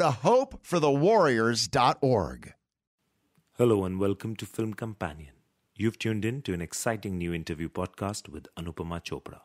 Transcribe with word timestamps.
to 0.00 0.06
hopeforthewarriors.org. 0.06 2.54
Hello 3.58 3.84
and 3.84 4.00
welcome 4.00 4.34
to 4.34 4.46
Film 4.46 4.72
Companion. 4.72 5.34
You've 5.74 5.98
tuned 5.98 6.24
in 6.24 6.40
to 6.42 6.54
an 6.54 6.62
exciting 6.62 7.18
new 7.18 7.34
interview 7.34 7.68
podcast 7.68 8.30
with 8.30 8.46
Anupama 8.58 9.04
Chopra. 9.04 9.40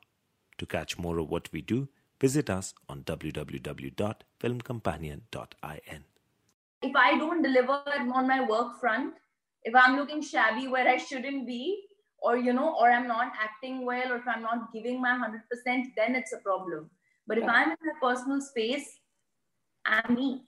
To 0.58 0.66
catch 0.66 0.98
more 0.98 1.20
of 1.20 1.30
what 1.30 1.52
we 1.52 1.62
do, 1.62 1.90
visit 2.22 2.50
us 2.50 2.74
on 2.88 3.04
www.filmcompanion.in. 3.04 6.04
If 6.82 6.96
I 6.96 7.18
don't 7.18 7.42
deliver 7.42 7.82
on 8.14 8.26
my 8.26 8.48
work 8.48 8.80
front, 8.80 9.16
if 9.64 9.76
I'm 9.76 9.98
looking 9.98 10.22
shabby 10.22 10.70
where 10.70 10.88
I 10.88 10.96
shouldn't 10.96 11.46
be, 11.46 11.84
or 12.20 12.38
you 12.38 12.54
know, 12.54 12.78
or 12.80 12.90
I'm 12.90 13.10
not 13.10 13.34
acting 13.44 13.86
well, 13.86 14.10
or 14.10 14.20
if 14.20 14.26
I'm 14.26 14.44
not 14.44 14.72
giving 14.72 15.02
my 15.02 15.12
100%, 15.12 15.94
then 15.98 16.16
it's 16.16 16.32
a 16.32 16.38
problem. 16.38 16.90
But 17.28 17.40
if 17.40 17.44
I'm 17.44 17.72
in 17.72 17.78
my 17.82 17.92
personal 18.02 18.40
space, 18.40 19.02
I'm 19.86 20.16
me. 20.16 20.44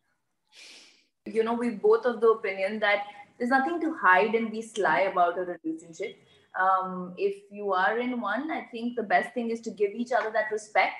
You 1.26 1.44
know, 1.44 1.54
we 1.54 1.72
both 1.72 2.06
of 2.06 2.22
the 2.22 2.30
opinion 2.30 2.80
that 2.80 3.04
there's 3.38 3.52
nothing 3.52 3.80
to 3.82 3.94
hide 3.96 4.34
and 4.34 4.52
be 4.52 4.62
sly 4.62 5.02
about 5.02 5.38
a 5.38 5.42
relationship. 5.42 6.18
Um, 6.60 7.14
if 7.18 7.44
you 7.52 7.74
are 7.74 8.00
in 8.00 8.20
one, 8.20 8.50
I 8.50 8.68
think 8.72 8.96
the 8.96 9.04
best 9.04 9.34
thing 9.34 9.52
is 9.52 9.62
to 9.62 9.72
give 9.72 9.92
each 9.92 10.12
other 10.12 10.32
that 10.32 10.52
respect 10.52 10.96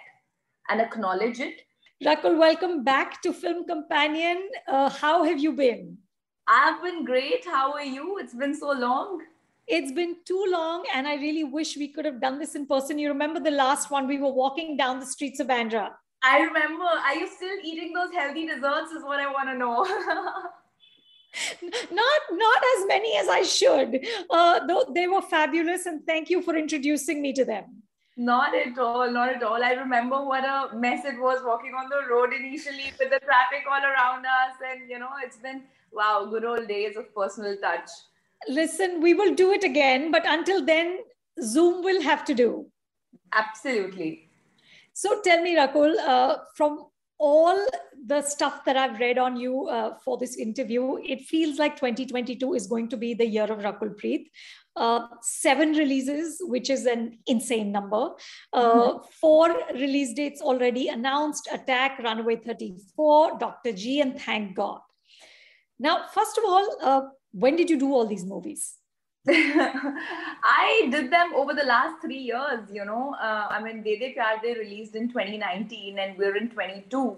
and 0.70 0.82
acknowledge 0.82 1.40
it. 1.40 1.62
Rakul, 2.04 2.38
welcome 2.38 2.84
back 2.84 3.22
to 3.24 3.34
Film 3.34 3.66
Companion. 3.66 4.50
Uh, 4.68 4.90
how 4.90 5.24
have 5.24 5.40
you 5.40 5.54
been? 5.54 5.98
I've 6.48 6.84
been 6.84 7.04
great. 7.06 7.44
How 7.46 7.74
are 7.74 7.84
you? 7.84 8.20
It's 8.20 8.36
been 8.36 8.54
so 8.54 8.72
long. 8.72 9.22
It's 9.68 9.92
been 9.92 10.16
too 10.24 10.46
long, 10.50 10.86
and 10.94 11.08
I 11.08 11.16
really 11.16 11.44
wish 11.44 11.76
we 11.76 11.88
could 11.88 12.06
have 12.06 12.22
done 12.22 12.38
this 12.40 12.56
in 12.56 12.68
person. 12.68 13.00
You 13.00 13.10
remember 13.10 13.40
the 13.40 13.52
last 13.52 13.90
one? 13.90 14.08
We 14.08 14.20
were 14.20 14.32
walking 14.32 14.78
down 14.78 15.00
the 15.00 15.06
streets 15.06 15.40
of 15.40 15.48
Bandra. 15.48 15.90
I 16.24 16.40
remember. 16.40 16.84
Are 16.84 17.16
you 17.16 17.28
still 17.28 17.58
eating 17.64 17.94
those 17.94 18.12
healthy 18.12 18.48
desserts? 18.48 18.92
Is 18.92 19.04
what 19.04 19.20
I 19.20 19.32
want 19.32 19.50
to 19.50 19.58
know. 19.58 19.86
not 21.92 22.22
not 22.32 22.64
as 22.78 22.88
many 22.88 23.16
as 23.18 23.28
I 23.28 23.44
should. 23.44 24.06
Uh, 24.30 24.66
though 24.66 24.86
they 24.94 25.08
were 25.08 25.22
fabulous, 25.22 25.86
and 25.86 26.06
thank 26.06 26.30
you 26.30 26.42
for 26.42 26.56
introducing 26.56 27.22
me 27.22 27.34
to 27.34 27.46
them. 27.46 27.84
Not 28.20 28.56
at 28.56 28.80
all, 28.80 29.12
not 29.12 29.30
at 29.30 29.44
all. 29.44 29.64
I 29.64 29.74
remember 29.74 30.26
what 30.26 30.44
a 30.44 30.76
mess 30.76 31.06
it 31.06 31.20
was 31.20 31.40
walking 31.46 31.76
on 31.76 31.88
the 31.88 32.12
road 32.12 32.34
initially 32.34 32.92
with 33.00 33.12
the 33.12 33.20
traffic 33.20 33.64
all 33.70 33.84
around 33.84 34.26
us, 34.26 34.56
and 34.72 34.90
you 34.90 34.98
know, 34.98 35.12
it's 35.24 35.38
been 35.38 35.64
wow, 35.92 36.28
good 36.30 36.44
old 36.44 36.68
days 36.68 36.98
of 36.98 37.14
personal 37.14 37.56
touch. 37.58 37.90
Listen, 38.48 39.02
we 39.02 39.14
will 39.14 39.36
do 39.36 39.52
it 39.52 39.64
again, 39.64 40.12
but 40.12 40.24
until 40.26 40.66
then, 40.66 41.00
Zoom 41.42 41.84
will 41.84 42.02
have 42.02 42.26
to 42.26 42.34
do. 42.34 42.66
Absolutely. 43.34 44.27
So 44.98 45.22
tell 45.22 45.44
me, 45.44 45.56
Rakul, 45.56 45.96
uh, 46.00 46.38
from 46.56 46.88
all 47.20 47.68
the 48.08 48.24
stuff 48.24 48.66
that 48.66 48.76
I've 48.76 49.00
read 49.00 49.20
on 49.20 49.38
you 49.38 49.68
uh, 49.68 49.94
for 50.04 50.18
this 50.18 50.38
interview, 50.38 50.98
it 51.06 51.22
feels 51.22 51.60
like 51.60 51.76
2022 51.76 52.56
is 52.56 52.66
going 52.66 52.90
to 52.90 52.98
be 52.98 53.14
the 53.14 53.28
year 53.28 53.44
of 53.44 53.60
Rakul 53.60 53.94
Preet. 53.96 54.32
Uh, 54.76 55.06
seven 55.22 55.74
releases, 55.74 56.42
which 56.42 56.72
is 56.72 56.88
an 56.88 57.20
insane 57.28 57.72
number. 57.72 58.10
Uh, 58.52 58.72
mm-hmm. 58.72 58.98
Four 59.22 59.56
release 59.76 60.16
dates 60.16 60.42
already 60.42 60.88
announced 60.88 61.48
Attack, 61.52 62.00
Runway 62.00 62.38
34, 62.38 63.38
Dr. 63.38 63.74
G, 63.74 64.02
and 64.02 64.20
Thank 64.20 64.56
God. 64.56 64.80
Now, 65.78 66.06
first 66.12 66.40
of 66.40 66.44
all, 66.44 66.76
uh, 66.82 67.02
when 67.34 67.56
did 67.56 67.70
you 67.70 67.78
do 67.78 67.94
all 67.94 68.08
these 68.08 68.26
movies? 68.26 68.77
I 69.30 70.88
did 70.90 71.12
them 71.12 71.34
over 71.36 71.54
the 71.54 71.66
last 71.66 72.02
three 72.02 72.18
years, 72.18 72.70
you 72.72 72.86
know. 72.86 73.14
Uh, 73.20 73.48
I 73.50 73.62
mean, 73.62 73.84
De 73.84 73.98
De 74.00 74.14
Pyar 74.14 74.42
De 74.42 74.54
released 74.58 74.96
in 74.96 75.10
2019 75.10 76.00
and 76.00 76.18
we're 76.18 76.38
in 76.38 76.50
22. 76.50 77.18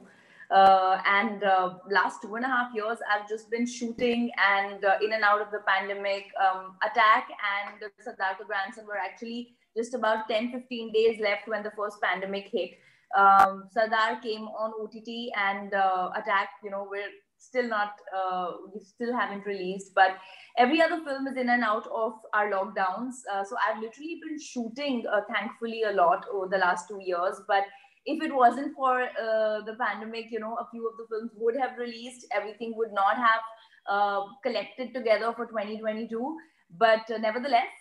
Uh, 0.49 0.99
and 1.05 1.43
uh, 1.43 1.75
last 1.91 2.23
two 2.23 2.33
and 2.35 2.43
a 2.43 2.47
half 2.47 2.73
years, 2.73 2.97
I've 3.13 3.29
just 3.29 3.51
been 3.51 3.67
shooting 3.67 4.31
and 4.37 4.83
uh, 4.83 4.97
in 5.03 5.13
and 5.13 5.23
out 5.23 5.41
of 5.41 5.51
the 5.51 5.59
pandemic. 5.67 6.25
Um, 6.43 6.75
Attack 6.81 7.27
and 7.29 7.91
Sardar 8.03 8.37
the 8.39 8.45
Grandson 8.45 8.87
were 8.87 8.97
actually 8.97 9.53
just 9.77 9.93
about 9.93 10.27
10, 10.27 10.51
15 10.51 10.91
days 10.91 11.19
left 11.19 11.47
when 11.47 11.61
the 11.61 11.71
first 11.77 12.01
pandemic 12.01 12.49
hit. 12.51 12.71
Um, 13.15 13.65
Sardar 13.71 14.19
came 14.21 14.47
on 14.47 14.73
OTT 14.81 15.29
and 15.37 15.75
uh, 15.75 16.09
Attack, 16.15 16.49
you 16.63 16.71
know, 16.71 16.87
we're 16.89 17.11
still 17.39 17.67
not, 17.67 17.94
uh, 18.16 18.51
we 18.73 18.81
still 18.81 19.13
haven't 19.13 19.45
released, 19.45 19.94
but 19.95 20.17
every 20.57 20.81
other 20.81 21.01
film 21.03 21.25
is 21.27 21.38
in 21.38 21.50
and 21.50 21.63
out 21.63 21.88
of 21.88 22.13
our 22.33 22.51
lockdowns. 22.51 23.16
Uh, 23.31 23.44
so 23.44 23.55
I've 23.66 23.81
literally 23.81 24.19
been 24.22 24.39
shooting, 24.39 25.05
uh, 25.11 25.22
thankfully, 25.33 25.83
a 25.83 25.94
lot 25.94 26.25
over 26.31 26.47
the 26.47 26.57
last 26.57 26.88
two 26.88 27.00
years. 27.01 27.41
But 27.47 27.63
if 28.05 28.22
it 28.22 28.33
wasn't 28.33 28.75
for 28.75 29.03
uh, 29.03 29.61
the 29.66 29.75
pandemic, 29.79 30.25
you 30.31 30.39
know, 30.39 30.55
a 30.55 30.67
few 30.69 30.88
of 30.88 30.97
the 30.97 31.05
films 31.09 31.31
would 31.38 31.55
have 31.55 31.77
released. 31.77 32.27
Everything 32.31 32.73
would 32.75 32.91
not 32.91 33.16
have 33.16 33.41
uh, 33.89 34.21
collected 34.44 34.94
together 34.94 35.33
for 35.35 35.45
2022. 35.45 36.38
But 36.77 37.09
uh, 37.09 37.17
nevertheless, 37.17 37.73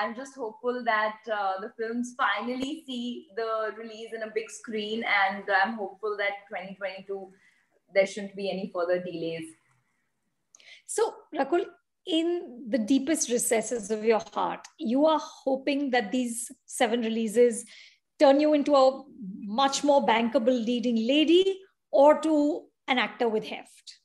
I'm 0.00 0.14
just 0.16 0.34
hopeful 0.34 0.82
that 0.86 1.16
the 1.26 1.70
films 1.78 2.14
finally 2.16 2.82
see 2.86 3.26
the 3.36 3.72
release 3.76 4.14
in 4.14 4.22
a 4.22 4.32
big 4.34 4.50
screen, 4.50 5.04
and 5.04 5.44
I'm 5.62 5.74
hopeful 5.74 6.16
that 6.16 6.48
2022 6.48 7.30
there 7.94 8.06
shouldn't 8.06 8.36
be 8.36 8.50
any 8.50 8.70
further 8.74 8.98
delays. 9.02 9.48
So, 10.86 11.14
Rakul, 11.34 11.64
in 12.06 12.64
the 12.68 12.78
deepest 12.78 13.30
recesses 13.30 13.90
of 13.90 14.04
your 14.04 14.22
heart, 14.32 14.66
you 14.78 15.06
are 15.06 15.20
hoping 15.20 15.90
that 15.90 16.10
these 16.10 16.50
seven 16.66 17.02
releases 17.02 17.64
turn 18.18 18.40
you 18.40 18.54
into 18.54 18.74
a 18.74 19.02
much 19.38 19.82
more 19.82 20.06
bankable 20.06 20.64
leading 20.64 20.96
lady 20.96 21.60
or 21.90 22.20
to 22.20 22.64
an 22.88 22.98
actor 22.98 23.28
with 23.28 23.44
heft? 23.44 23.98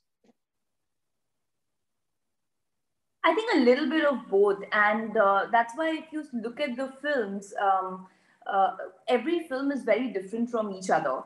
I 3.23 3.33
think 3.33 3.55
a 3.55 3.59
little 3.59 3.89
bit 3.89 4.05
of 4.05 4.29
both. 4.29 4.59
And 4.71 5.17
uh, 5.17 5.47
that's 5.51 5.73
why 5.75 5.97
if 5.97 6.05
you 6.11 6.23
look 6.33 6.59
at 6.59 6.75
the 6.75 6.93
films, 7.01 7.53
um, 7.59 8.07
uh, 8.45 8.75
every 9.07 9.47
film 9.47 9.71
is 9.71 9.83
very 9.83 10.09
different 10.09 10.51
from 10.51 10.71
each 10.71 10.91
other. 10.91 11.23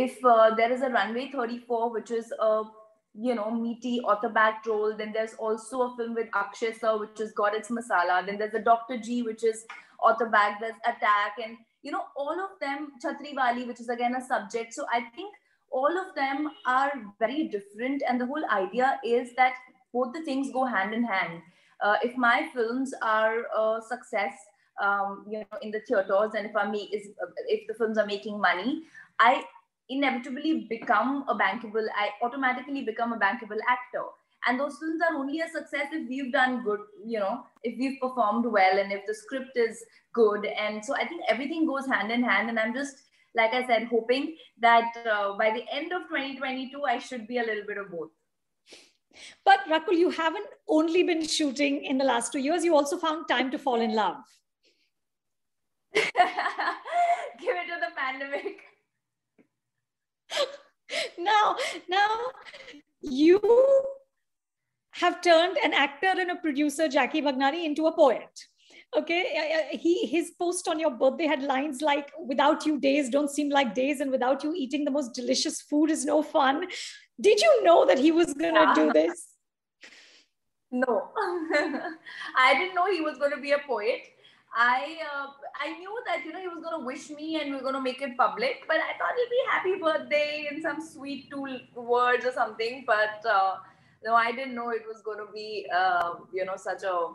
If 0.00 0.24
uh, 0.24 0.54
there 0.54 0.72
is 0.72 0.82
a 0.82 0.88
Runway 0.88 1.30
34, 1.30 1.90
which 1.92 2.10
is 2.10 2.32
a 2.40 2.62
you 3.14 3.34
know, 3.34 3.50
meaty 3.50 4.00
author-backed 4.00 4.66
role. 4.66 4.94
Then 4.96 5.12
there's 5.12 5.34
also 5.34 5.82
a 5.82 5.96
film 5.96 6.14
with 6.14 6.28
Akshay 6.34 6.72
sir, 6.72 6.98
which 6.98 7.18
has 7.18 7.32
got 7.32 7.54
its 7.54 7.68
masala. 7.68 8.24
Then 8.24 8.38
there's 8.38 8.54
a 8.54 8.58
Dr. 8.58 8.98
G, 8.98 9.22
which 9.22 9.44
is 9.44 9.66
author-backed. 10.02 10.60
There's 10.60 10.74
Attack, 10.86 11.36
and 11.44 11.56
you 11.82 11.92
know, 11.92 12.04
all 12.16 12.38
of 12.40 12.58
them, 12.60 12.92
Chhatri 13.04 13.34
Wali, 13.36 13.64
which 13.64 13.80
is 13.80 13.88
again 13.88 14.14
a 14.14 14.24
subject. 14.24 14.72
So 14.72 14.86
I 14.92 15.02
think 15.14 15.34
all 15.70 15.98
of 15.98 16.14
them 16.14 16.50
are 16.66 16.92
very 17.18 17.48
different, 17.48 18.02
and 18.08 18.20
the 18.20 18.26
whole 18.26 18.44
idea 18.50 18.98
is 19.04 19.34
that 19.36 19.54
both 19.92 20.12
the 20.14 20.22
things 20.22 20.50
go 20.52 20.64
hand 20.64 20.94
in 20.94 21.04
hand. 21.04 21.42
Uh, 21.80 21.96
if 22.02 22.16
my 22.16 22.48
films 22.54 22.94
are 23.02 23.44
a 23.58 23.80
success, 23.86 24.32
um, 24.82 25.26
you 25.28 25.40
know, 25.40 25.58
in 25.60 25.70
the 25.70 25.80
theaters, 25.80 26.32
and 26.34 26.46
if 26.46 26.56
I 26.56 26.64
make 26.64 26.94
is 26.94 27.08
if 27.46 27.66
the 27.66 27.74
films 27.74 27.98
are 27.98 28.06
making 28.06 28.40
money, 28.40 28.84
I 29.18 29.44
inevitably 29.92 30.66
become 30.68 31.24
a 31.28 31.34
bankable, 31.34 31.86
I 31.96 32.10
automatically 32.24 32.82
become 32.82 33.12
a 33.12 33.18
bankable 33.18 33.58
actor. 33.68 34.04
And 34.46 34.58
those 34.58 34.76
films 34.78 35.00
are 35.08 35.16
only 35.16 35.40
a 35.40 35.48
success 35.48 35.86
if 35.92 36.08
we've 36.08 36.32
done 36.32 36.64
good, 36.64 36.80
you 37.04 37.20
know, 37.20 37.44
if 37.62 37.78
we've 37.78 38.00
performed 38.00 38.46
well 38.46 38.78
and 38.78 38.92
if 38.92 39.06
the 39.06 39.14
script 39.14 39.56
is 39.56 39.84
good. 40.12 40.44
And 40.46 40.84
so 40.84 40.94
I 40.96 41.06
think 41.06 41.22
everything 41.28 41.66
goes 41.66 41.86
hand 41.86 42.10
in 42.10 42.24
hand. 42.24 42.48
And 42.48 42.58
I'm 42.58 42.74
just, 42.74 42.96
like 43.36 43.52
I 43.52 43.64
said, 43.66 43.84
hoping 43.84 44.36
that 44.60 44.92
uh, 45.10 45.36
by 45.38 45.50
the 45.50 45.64
end 45.72 45.92
of 45.92 46.02
2022, 46.08 46.82
I 46.82 46.98
should 46.98 47.28
be 47.28 47.38
a 47.38 47.42
little 47.42 47.64
bit 47.66 47.78
of 47.78 47.90
both. 47.92 48.10
But 49.44 49.60
Rakul, 49.70 49.96
you 49.96 50.10
haven't 50.10 50.46
only 50.68 51.02
been 51.02 51.26
shooting 51.26 51.84
in 51.84 51.98
the 51.98 52.04
last 52.04 52.32
two 52.32 52.38
years, 52.38 52.64
you 52.64 52.74
also 52.74 52.96
found 52.96 53.28
time 53.28 53.50
to 53.50 53.58
fall 53.58 53.80
in 53.80 53.94
love. 53.94 54.16
Give 55.94 56.04
it 56.04 57.68
to 57.68 57.78
the 57.80 57.94
pandemic. 57.94 58.62
Now, 61.18 61.56
now 61.88 62.08
you 63.00 63.40
have 64.92 65.20
turned 65.22 65.56
an 65.64 65.72
actor 65.72 66.08
and 66.08 66.30
a 66.30 66.36
producer, 66.36 66.88
Jackky 66.88 67.22
Bhagnani, 67.22 67.64
into 67.64 67.86
a 67.86 67.92
poet. 67.92 68.28
Okay, 68.94 69.70
he 69.72 70.06
his 70.06 70.32
post 70.38 70.68
on 70.68 70.78
your 70.78 70.90
birthday 70.90 71.26
had 71.26 71.42
lines 71.42 71.80
like 71.80 72.10
"Without 72.18 72.66
you, 72.66 72.78
days 72.78 73.08
don't 73.08 73.30
seem 73.30 73.48
like 73.48 73.74
days, 73.74 74.00
and 74.00 74.10
without 74.10 74.44
you, 74.44 74.52
eating 74.54 74.84
the 74.84 74.90
most 74.90 75.14
delicious 75.14 75.62
food 75.62 75.90
is 75.90 76.04
no 76.04 76.22
fun." 76.22 76.66
Did 77.18 77.40
you 77.40 77.64
know 77.64 77.86
that 77.86 77.98
he 77.98 78.12
was 78.12 78.34
gonna 78.34 78.60
yeah. 78.60 78.74
do 78.74 78.92
this? 78.92 79.28
No, 80.72 81.10
I 82.36 82.54
didn't 82.54 82.74
know 82.74 82.90
he 82.90 83.02
was 83.02 83.18
going 83.18 83.30
to 83.32 83.40
be 83.40 83.52
a 83.52 83.58
poet. 83.66 84.00
I 84.54 84.98
uh, 85.12 85.28
I 85.60 85.78
knew 85.78 85.94
that 86.06 86.24
you 86.24 86.32
know 86.32 86.40
he 86.40 86.48
was 86.48 86.62
going 86.62 86.78
to 86.78 86.84
wish 86.84 87.08
me 87.10 87.40
and 87.40 87.50
we 87.50 87.56
are 87.56 87.62
going 87.62 87.74
to 87.74 87.80
make 87.80 88.02
it 88.02 88.16
public, 88.18 88.64
but 88.68 88.76
I 88.76 88.92
thought 88.98 89.16
it'd 89.16 89.30
be 89.30 89.42
happy 89.50 89.74
birthday 89.80 90.48
in 90.50 90.60
some 90.60 90.80
sweet 90.80 91.30
two 91.30 91.46
words 91.74 92.26
or 92.26 92.32
something. 92.32 92.84
But 92.86 93.24
uh, 93.28 93.56
no, 94.04 94.14
I 94.14 94.32
didn't 94.32 94.54
know 94.54 94.70
it 94.70 94.82
was 94.86 95.00
going 95.02 95.18
to 95.18 95.32
be 95.32 95.66
uh, 95.74 96.14
you 96.32 96.44
know 96.44 96.56
such 96.56 96.82
a 96.82 97.08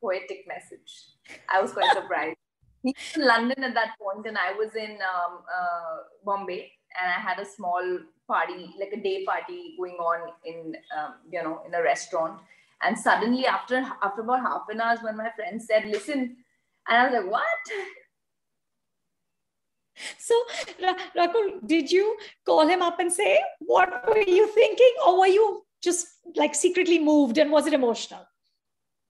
poetic 0.00 0.46
message. 0.46 1.08
I 1.48 1.60
was 1.60 1.72
quite 1.72 1.92
surprised. 2.00 2.36
He 2.82 2.94
was 2.96 3.16
in 3.16 3.26
London 3.26 3.64
at 3.64 3.74
that 3.74 3.96
point, 4.00 4.26
and 4.26 4.38
I 4.38 4.52
was 4.52 4.76
in 4.76 4.98
um, 5.02 5.42
uh, 5.52 5.96
Bombay, 6.24 6.70
and 7.00 7.10
I 7.10 7.18
had 7.18 7.40
a 7.40 7.44
small 7.44 7.82
party, 8.28 8.72
like 8.78 8.92
a 8.92 9.02
day 9.02 9.24
party, 9.24 9.74
going 9.76 9.94
on 9.94 10.30
in 10.44 10.76
um, 10.96 11.14
you 11.30 11.42
know 11.42 11.62
in 11.66 11.74
a 11.74 11.82
restaurant. 11.82 12.40
And 12.82 12.98
suddenly, 12.98 13.46
after 13.46 13.78
after 14.02 14.20
about 14.20 14.40
half 14.40 14.62
an 14.68 14.80
hour, 14.80 14.96
when 15.02 15.16
my 15.16 15.30
friend 15.30 15.62
said, 15.62 15.86
"Listen," 15.86 16.36
and 16.88 16.96
I 16.96 17.04
was 17.04 17.14
like, 17.14 17.32
"What?" 17.32 17.76
So, 20.18 20.34
Rakul, 21.16 21.66
did 21.66 21.90
you 21.90 22.16
call 22.44 22.66
him 22.66 22.82
up 22.82 23.00
and 23.00 23.12
say, 23.12 23.40
What 23.60 24.06
were 24.08 24.20
you 24.20 24.46
thinking? 24.48 24.92
Or 25.06 25.20
were 25.20 25.26
you 25.26 25.64
just 25.82 26.08
like 26.34 26.54
secretly 26.54 26.98
moved 26.98 27.38
and 27.38 27.50
was 27.50 27.66
it 27.66 27.72
emotional? 27.72 28.26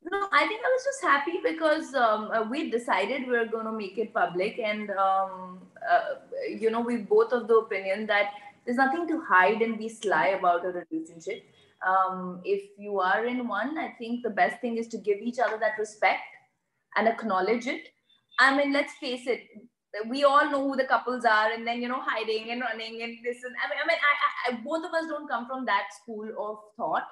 No, 0.09 0.29
I 0.31 0.47
think 0.47 0.61
I 0.65 0.69
was 0.69 0.85
just 0.85 1.03
happy 1.03 1.41
because 1.43 1.95
um, 1.95 2.31
uh, 2.33 2.43
we 2.49 2.71
decided 2.71 3.27
we 3.27 3.37
are 3.37 3.47
going 3.47 3.67
to 3.67 3.73
make 3.73 3.99
it 3.99 4.15
public, 4.15 4.57
and 4.61 4.91
um, 4.91 5.59
uh, 5.91 6.01
you 6.49 6.71
know, 6.71 6.81
we 6.81 6.99
both 6.99 7.33
of 7.33 7.49
the 7.49 7.57
opinion 7.57 8.07
that 8.07 8.31
there's 8.65 8.77
nothing 8.77 9.09
to 9.09 9.21
hide 9.23 9.63
and 9.63 9.79
be 9.79 9.89
sly 9.89 10.29
about 10.29 10.65
a 10.65 10.85
relationship. 10.91 11.45
Um, 11.87 12.41
if 12.45 12.63
you 12.79 12.99
are 13.01 13.25
in 13.27 13.47
one, 13.47 13.79
I 13.79 13.95
think 13.99 14.23
the 14.23 14.31
best 14.31 14.61
thing 14.61 14.77
is 14.77 14.89
to 14.89 14.99
give 14.99 15.19
each 15.19 15.39
other 15.39 15.57
that 15.59 15.79
respect 15.79 16.23
and 16.97 17.09
acknowledge 17.09 17.67
it. 17.67 17.89
I 18.39 18.57
mean, 18.57 18.73
let's 18.73 18.93
face 18.95 19.27
it, 19.27 19.43
we 20.09 20.25
all 20.25 20.51
know 20.51 20.69
who 20.69 20.77
the 20.77 20.85
couples 20.85 21.25
are, 21.25 21.53
and 21.53 21.67
then 21.67 21.81
you 21.81 21.89
know, 21.89 22.01
hiding 22.01 22.51
and 22.51 22.61
running 22.61 23.03
and 23.03 23.17
this 23.25 23.45
and 23.45 23.55
I 23.65 23.69
mean, 23.71 23.79
I 23.83 23.87
mean, 23.87 23.99
I, 24.03 24.53
I, 24.53 24.61
both 24.63 24.85
of 24.85 24.93
us 24.93 25.07
don't 25.09 25.29
come 25.29 25.47
from 25.47 25.65
that 25.67 25.85
school 26.03 26.29
of 26.39 26.59
thought 26.77 27.07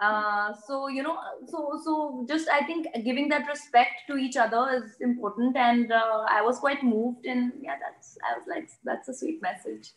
uh, 0.00 0.52
so 0.66 0.88
you 0.88 1.02
know 1.02 1.18
so 1.46 1.80
so 1.84 2.24
just 2.28 2.48
i 2.48 2.64
think 2.64 2.86
giving 3.04 3.28
that 3.28 3.46
respect 3.48 4.02
to 4.06 4.16
each 4.16 4.36
other 4.36 4.68
is 4.76 4.96
important 5.00 5.56
and 5.56 5.92
uh, 5.92 6.24
i 6.28 6.40
was 6.40 6.58
quite 6.58 6.82
moved 6.82 7.26
and 7.26 7.52
yeah 7.60 7.76
that's 7.80 8.16
i 8.22 8.36
was 8.36 8.46
like 8.48 8.68
that's 8.84 9.08
a 9.08 9.14
sweet 9.14 9.42
message 9.42 9.92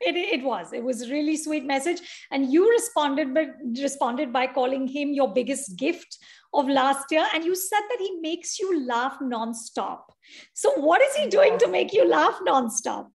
it, 0.00 0.16
it 0.16 0.44
was. 0.44 0.72
It 0.72 0.82
was 0.82 1.02
a 1.02 1.10
really 1.10 1.36
sweet 1.36 1.64
message. 1.64 2.00
And 2.30 2.52
you 2.52 2.70
responded 2.70 3.34
but 3.34 3.48
responded 3.78 4.32
by 4.32 4.46
calling 4.46 4.86
him 4.86 5.12
your 5.12 5.32
biggest 5.32 5.76
gift 5.76 6.18
of 6.52 6.68
last 6.68 7.06
year. 7.10 7.26
And 7.34 7.44
you 7.44 7.54
said 7.54 7.80
that 7.88 7.98
he 7.98 8.18
makes 8.20 8.58
you 8.58 8.86
laugh 8.86 9.18
nonstop. 9.20 10.00
So 10.54 10.72
what 10.74 11.02
is 11.02 11.14
he 11.16 11.28
doing 11.28 11.58
to 11.58 11.68
make 11.68 11.92
you 11.92 12.08
laugh 12.08 12.38
nonstop? 12.46 13.08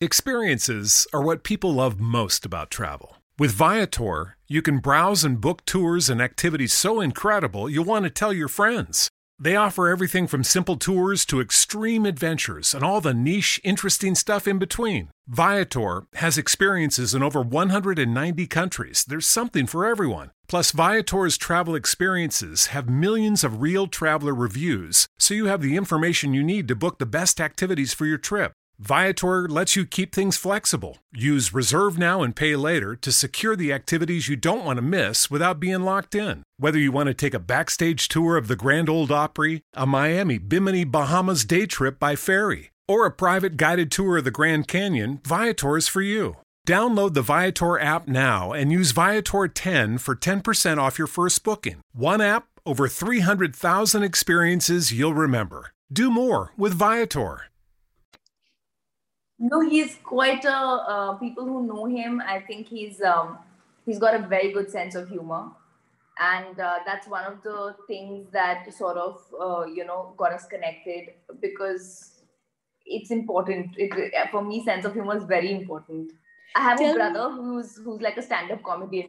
Experiences 0.00 1.06
are 1.12 1.22
what 1.22 1.44
people 1.44 1.72
love 1.72 2.00
most 2.00 2.44
about 2.44 2.70
travel. 2.70 3.16
With 3.38 3.52
Viator, 3.52 4.36
you 4.46 4.60
can 4.60 4.78
browse 4.78 5.24
and 5.24 5.40
book 5.40 5.64
tours 5.64 6.10
and 6.10 6.20
activities 6.20 6.72
so 6.72 7.00
incredible 7.00 7.70
you'll 7.70 7.84
want 7.84 8.04
to 8.04 8.10
tell 8.10 8.32
your 8.32 8.48
friends. 8.48 9.08
They 9.42 9.56
offer 9.56 9.88
everything 9.88 10.28
from 10.28 10.44
simple 10.44 10.76
tours 10.76 11.24
to 11.24 11.40
extreme 11.40 12.06
adventures 12.06 12.74
and 12.74 12.84
all 12.84 13.00
the 13.00 13.12
niche, 13.12 13.60
interesting 13.64 14.14
stuff 14.14 14.46
in 14.46 14.60
between. 14.60 15.08
Viator 15.26 16.06
has 16.14 16.38
experiences 16.38 17.12
in 17.12 17.24
over 17.24 17.42
190 17.42 18.46
countries. 18.46 19.04
There's 19.04 19.26
something 19.26 19.66
for 19.66 19.84
everyone. 19.84 20.30
Plus, 20.46 20.70
Viator's 20.70 21.36
travel 21.36 21.74
experiences 21.74 22.66
have 22.66 22.88
millions 22.88 23.42
of 23.42 23.60
real 23.60 23.88
traveler 23.88 24.32
reviews, 24.32 25.08
so 25.18 25.34
you 25.34 25.46
have 25.46 25.60
the 25.60 25.76
information 25.76 26.32
you 26.32 26.44
need 26.44 26.68
to 26.68 26.76
book 26.76 27.00
the 27.00 27.04
best 27.04 27.40
activities 27.40 27.92
for 27.92 28.06
your 28.06 28.18
trip. 28.18 28.52
Viator 28.82 29.46
lets 29.46 29.76
you 29.76 29.86
keep 29.86 30.12
things 30.12 30.36
flexible. 30.36 30.98
Use 31.12 31.54
reserve 31.54 31.98
now 31.98 32.24
and 32.24 32.34
pay 32.34 32.56
later 32.56 32.96
to 32.96 33.12
secure 33.12 33.54
the 33.54 33.72
activities 33.72 34.28
you 34.28 34.34
don't 34.34 34.64
want 34.64 34.76
to 34.76 34.82
miss 34.82 35.30
without 35.30 35.60
being 35.60 35.82
locked 35.82 36.16
in. 36.16 36.42
Whether 36.56 36.80
you 36.80 36.90
want 36.90 37.06
to 37.06 37.14
take 37.14 37.32
a 37.32 37.38
backstage 37.38 38.08
tour 38.08 38.36
of 38.36 38.48
the 38.48 38.56
Grand 38.56 38.88
Ole 38.88 39.12
Opry, 39.12 39.62
a 39.72 39.86
Miami 39.86 40.36
Bimini 40.36 40.82
Bahamas 40.82 41.44
day 41.44 41.64
trip 41.64 42.00
by 42.00 42.16
ferry, 42.16 42.72
or 42.88 43.06
a 43.06 43.12
private 43.12 43.56
guided 43.56 43.92
tour 43.92 44.16
of 44.16 44.24
the 44.24 44.32
Grand 44.32 44.66
Canyon, 44.66 45.20
Viator 45.24 45.76
is 45.76 45.86
for 45.86 46.02
you. 46.02 46.38
Download 46.66 47.14
the 47.14 47.22
Viator 47.22 47.78
app 47.78 48.08
now 48.08 48.50
and 48.50 48.72
use 48.72 48.90
Viator 48.90 49.46
10 49.46 49.98
for 49.98 50.16
10% 50.16 50.78
off 50.78 50.98
your 50.98 51.06
first 51.06 51.44
booking. 51.44 51.82
One 51.92 52.20
app, 52.20 52.46
over 52.66 52.88
300,000 52.88 54.02
experiences 54.02 54.92
you'll 54.92 55.14
remember. 55.14 55.70
Do 55.92 56.10
more 56.10 56.52
with 56.56 56.74
Viator. 56.74 57.51
No, 59.44 59.58
he's 59.58 59.96
quite 60.04 60.44
a. 60.44 60.54
Uh, 60.54 61.14
people 61.14 61.44
who 61.44 61.66
know 61.66 61.86
him, 61.86 62.22
I 62.24 62.38
think 62.40 62.68
he's 62.68 63.02
um, 63.02 63.38
he's 63.84 63.98
got 63.98 64.14
a 64.14 64.20
very 64.20 64.52
good 64.52 64.70
sense 64.70 64.94
of 64.94 65.08
humor, 65.08 65.50
and 66.20 66.60
uh, 66.60 66.78
that's 66.86 67.08
one 67.08 67.24
of 67.24 67.42
the 67.42 67.74
things 67.88 68.28
that 68.30 68.72
sort 68.72 68.96
of 68.96 69.20
uh, 69.40 69.64
you 69.64 69.84
know 69.84 70.14
got 70.16 70.32
us 70.32 70.46
connected 70.46 71.14
because 71.40 72.22
it's 72.86 73.10
important. 73.10 73.74
It, 73.76 74.14
for 74.30 74.44
me, 74.44 74.64
sense 74.64 74.84
of 74.84 74.94
humor 74.94 75.16
is 75.16 75.24
very 75.24 75.50
important. 75.50 76.12
I 76.54 76.60
have 76.60 76.78
Tell 76.78 76.94
a 76.94 76.94
brother 76.94 77.30
me. 77.30 77.42
who's 77.42 77.76
who's 77.84 78.00
like 78.00 78.18
a 78.18 78.22
stand-up 78.22 78.62
comedian. 78.62 79.08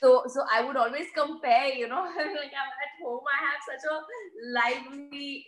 So, 0.00 0.24
so 0.26 0.42
I 0.52 0.64
would 0.64 0.76
always 0.76 1.06
compare, 1.14 1.68
you 1.68 1.86
know, 1.88 2.02
like 2.16 2.54
I'm 2.58 2.74
at 2.82 2.92
home, 3.00 3.22
I 3.24 3.38
have 3.46 3.60
such 3.70 3.88
a 3.88 4.02
lively 4.52 5.46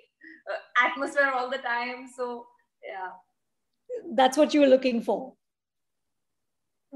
uh, 0.49 0.87
atmosphere 0.87 1.33
all 1.35 1.51
the 1.51 1.59
time. 1.59 2.09
So, 2.17 2.47
yeah 2.83 3.11
that's 4.15 4.37
what 4.37 4.55
you 4.55 4.61
were 4.61 4.67
looking 4.67 5.03
for. 5.03 5.35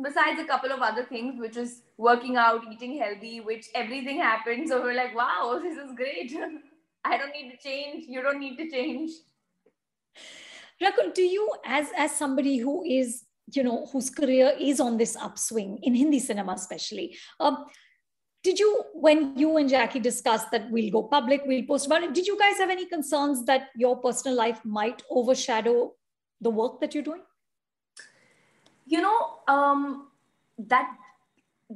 Besides 0.03 0.41
a 0.41 0.45
couple 0.45 0.73
of 0.73 0.81
other 0.81 1.05
things 1.05 1.39
which 1.39 1.57
is 1.57 1.83
working 1.99 2.37
out 2.37 2.63
eating 2.73 2.99
healthy 2.99 3.41
which 3.41 3.67
everything 3.75 4.19
happened 4.19 4.69
so 4.69 4.81
we're 4.81 4.95
like 4.95 5.15
wow 5.15 5.61
this 5.63 5.77
is 5.77 5.93
great. 5.95 6.33
I 7.05 7.17
don't 7.17 7.33
need 7.33 7.51
to 7.51 7.57
change. 7.57 8.05
You 8.09 8.23
don't 8.23 8.41
need 8.41 8.57
to 8.59 8.71
change. 8.71 9.11
Rakul, 10.83 11.15
do 11.15 11.23
you 11.23 11.51
as 11.65 11.89
as 11.97 12.13
somebody 12.13 12.59
who 12.59 12.85
is 12.85 13.25
you 13.57 13.63
know 13.63 13.87
whose 13.93 14.11
career 14.11 14.53
is 14.59 14.81
on 14.81 14.97
this 14.97 15.17
upswing 15.17 15.79
in 15.83 15.95
hindi 15.95 16.19
cinema 16.19 16.53
especially 16.53 17.17
um, 17.41 17.65
did 18.43 18.59
you 18.59 18.85
when 18.95 19.37
you 19.37 19.57
and 19.57 19.69
Jackky 19.69 20.01
discussed 20.01 20.51
that 20.51 20.71
we'll 20.71 20.91
go 20.91 21.03
public 21.03 21.43
we'll 21.47 21.67
post 21.67 21.87
about 21.87 22.03
it 22.03 22.15
did 22.15 22.27
you 22.27 22.39
guys 22.39 22.59
have 22.59 22.71
any 22.71 22.87
concerns 22.87 23.45
that 23.45 23.69
your 23.77 23.97
personal 23.97 24.37
life 24.37 24.65
might 24.65 25.03
overshadow 25.11 25.93
the 26.41 26.51
work 26.51 26.81
that 26.81 26.95
you're 26.95 27.05
doing? 27.05 27.23
You 28.87 29.01
know, 29.01 29.39
um, 29.47 30.09
that 30.59 30.91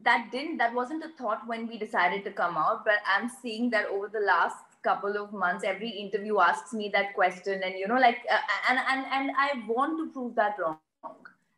that 0.03 0.29
didn't 0.33 0.57
that 0.57 0.75
wasn't 0.75 1.05
a 1.05 1.11
thought 1.17 1.47
when 1.47 1.69
we 1.69 1.79
decided 1.79 2.25
to 2.25 2.33
come 2.33 2.57
out, 2.57 2.85
but 2.85 2.99
I'm 3.07 3.31
seeing 3.43 3.71
that 3.71 3.87
over 3.87 4.09
the 4.13 4.21
last 4.21 4.57
couple 4.83 5.17
of 5.17 5.33
months, 5.33 5.65
every 5.65 5.89
interview 5.89 6.41
asks 6.41 6.73
me 6.73 6.91
that 6.93 7.15
question, 7.15 7.63
and 7.63 7.75
you 7.79 7.87
know, 7.87 7.99
like, 7.99 8.19
uh, 8.31 8.39
and 8.69 8.79
and 8.79 9.07
and 9.13 9.31
I 9.39 9.63
want 9.69 9.99
to 9.99 10.13
prove 10.13 10.35
that 10.35 10.57
wrong. 10.59 10.79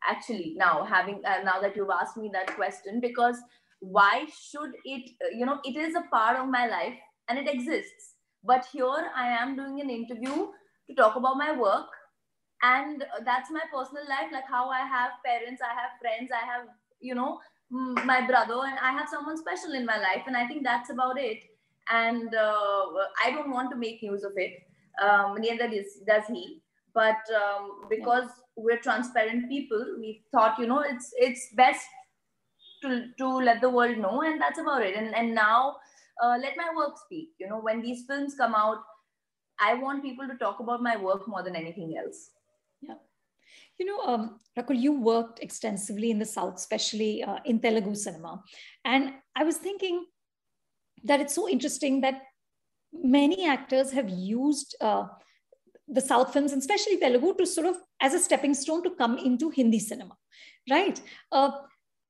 Actually, 0.06 0.54
now 0.56 0.84
having 0.84 1.22
uh, 1.24 1.42
now 1.44 1.60
that 1.60 1.74
you've 1.74 1.90
asked 1.90 2.16
me 2.16 2.30
that 2.32 2.54
question, 2.54 3.00
because 3.00 3.36
why 3.80 4.26
should 4.26 4.72
it? 4.84 5.10
Uh, 5.24 5.34
you 5.34 5.46
know, 5.46 5.58
it 5.64 5.76
is 5.76 5.94
a 5.94 6.04
part 6.12 6.38
of 6.38 6.48
my 6.48 6.66
life 6.66 6.94
and 7.28 7.38
it 7.38 7.48
exists. 7.48 8.14
But 8.44 8.66
here 8.72 9.10
I 9.16 9.28
am 9.28 9.56
doing 9.56 9.80
an 9.80 9.90
interview 9.90 10.48
to 10.88 10.94
talk 10.94 11.16
about 11.16 11.36
my 11.36 11.50
work 11.50 11.88
and 12.62 13.04
that's 13.24 13.50
my 13.50 13.60
personal 13.72 14.04
life 14.08 14.30
like 14.32 14.48
how 14.48 14.68
i 14.70 14.80
have 14.80 15.10
parents 15.24 15.60
i 15.62 15.74
have 15.78 15.90
friends 16.00 16.30
i 16.32 16.44
have 16.46 16.66
you 17.00 17.14
know 17.14 17.38
my 17.70 18.26
brother 18.26 18.60
and 18.64 18.78
i 18.78 18.92
have 18.92 19.08
someone 19.08 19.36
special 19.36 19.72
in 19.74 19.84
my 19.84 19.98
life 19.98 20.22
and 20.26 20.36
i 20.36 20.46
think 20.46 20.62
that's 20.62 20.90
about 20.90 21.18
it. 21.18 21.38
And 21.90 22.34
uh, 22.34 22.86
i 23.24 23.30
don't 23.30 23.50
want 23.50 23.70
to 23.70 23.76
make 23.76 24.02
news 24.02 24.24
of 24.24 24.32
it 24.36 24.52
um, 25.02 25.36
neither 25.40 25.68
does, 25.68 26.26
he. 26.28 26.62
But 26.94 27.16
um, 27.34 27.82
because 27.90 28.30
we're 28.56 28.78
transparent 28.78 29.48
people 29.48 29.96
we 29.98 30.22
thought 30.32 30.58
you 30.58 30.66
know 30.66 30.80
it's 30.80 31.12
it's 31.16 31.48
best 31.54 31.86
to, 32.82 33.08
to 33.18 33.28
let 33.28 33.60
the 33.60 33.70
world 33.70 33.98
know 33.98 34.22
and 34.22 34.40
that's 34.40 34.58
about 34.58 34.82
it. 34.82 34.96
And, 34.96 35.14
and 35.14 35.34
now 35.34 35.76
uh, 36.22 36.36
let 36.40 36.56
my 36.56 36.70
work 36.76 36.98
speak. 37.04 37.30
You 37.38 37.48
know 37.48 37.60
when 37.60 37.82
these 37.82 38.04
films 38.06 38.34
come 38.34 38.54
out 38.54 38.78
i 39.60 39.74
want 39.74 40.02
people 40.02 40.28
to 40.28 40.36
talk 40.38 40.60
about 40.60 40.82
my 40.82 40.96
work 40.96 41.26
more 41.28 41.42
than 41.42 41.56
anything 41.56 41.96
else. 41.98 42.30
You 43.78 43.86
know, 43.86 44.00
um, 44.00 44.38
Rakul, 44.58 44.80
you 44.80 44.92
worked 44.92 45.40
extensively 45.40 46.10
in 46.10 46.18
the 46.18 46.24
South, 46.24 46.54
especially 46.56 47.22
uh, 47.22 47.38
in 47.44 47.60
Telugu 47.60 47.94
cinema. 47.94 48.42
And 48.84 49.12
I 49.34 49.44
was 49.44 49.56
thinking 49.58 50.06
that 51.04 51.20
it's 51.20 51.34
so 51.34 51.48
interesting 51.48 52.00
that 52.00 52.22
many 52.92 53.46
actors 53.46 53.92
have 53.92 54.08
used 54.08 54.76
uh, 54.80 55.04
the 55.88 56.00
South 56.00 56.32
films, 56.32 56.52
and 56.52 56.60
especially 56.60 56.96
Telugu, 56.96 57.34
to 57.34 57.46
sort 57.46 57.66
of 57.66 57.76
as 58.00 58.14
a 58.14 58.18
stepping 58.18 58.54
stone 58.54 58.82
to 58.82 58.90
come 58.90 59.18
into 59.18 59.50
Hindi 59.50 59.78
cinema, 59.78 60.16
right? 60.70 61.00
Uh, 61.30 61.50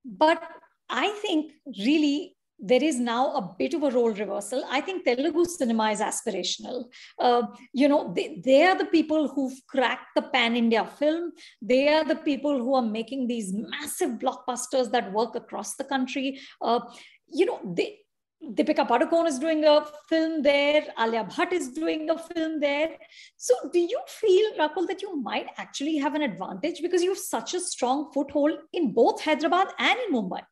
but 0.04 0.40
I 0.88 1.10
think 1.20 1.52
really 1.84 2.35
there 2.58 2.82
is 2.82 2.98
now 2.98 3.34
a 3.34 3.54
bit 3.58 3.74
of 3.74 3.82
a 3.82 3.90
role 3.90 4.12
reversal. 4.12 4.64
I 4.70 4.80
think 4.80 5.04
Telugu 5.04 5.44
cinema 5.44 5.90
is 5.90 6.00
aspirational. 6.00 6.84
Uh, 7.18 7.42
you 7.72 7.88
know, 7.88 8.12
they, 8.14 8.40
they 8.44 8.64
are 8.64 8.76
the 8.76 8.86
people 8.86 9.28
who've 9.28 9.58
cracked 9.68 10.14
the 10.14 10.22
pan 10.22 10.56
India 10.56 10.84
film. 10.84 11.32
They 11.60 11.88
are 11.88 12.04
the 12.04 12.16
people 12.16 12.58
who 12.58 12.74
are 12.74 12.82
making 12.82 13.26
these 13.26 13.52
massive 13.52 14.12
blockbusters 14.12 14.90
that 14.92 15.12
work 15.12 15.34
across 15.36 15.76
the 15.76 15.84
country. 15.84 16.40
Uh, 16.62 16.80
you 17.28 17.44
know, 17.46 17.60
they, 17.64 17.98
Deepika 18.42 18.86
Padukone 18.86 19.26
is 19.26 19.38
doing 19.38 19.64
a 19.64 19.84
film 20.08 20.42
there. 20.42 20.84
Alia 20.98 21.24
Bhatt 21.24 21.52
is 21.52 21.68
doing 21.70 22.08
a 22.10 22.18
film 22.18 22.60
there. 22.60 22.90
So, 23.36 23.54
do 23.72 23.78
you 23.78 24.00
feel, 24.06 24.52
Rakul, 24.58 24.86
that 24.88 25.02
you 25.02 25.20
might 25.20 25.48
actually 25.56 25.96
have 25.96 26.14
an 26.14 26.22
advantage 26.22 26.80
because 26.80 27.02
you 27.02 27.10
have 27.10 27.18
such 27.18 27.54
a 27.54 27.60
strong 27.60 28.12
foothold 28.12 28.52
in 28.72 28.92
both 28.92 29.22
Hyderabad 29.22 29.68
and 29.78 29.98
in 30.06 30.14
Mumbai? 30.14 30.42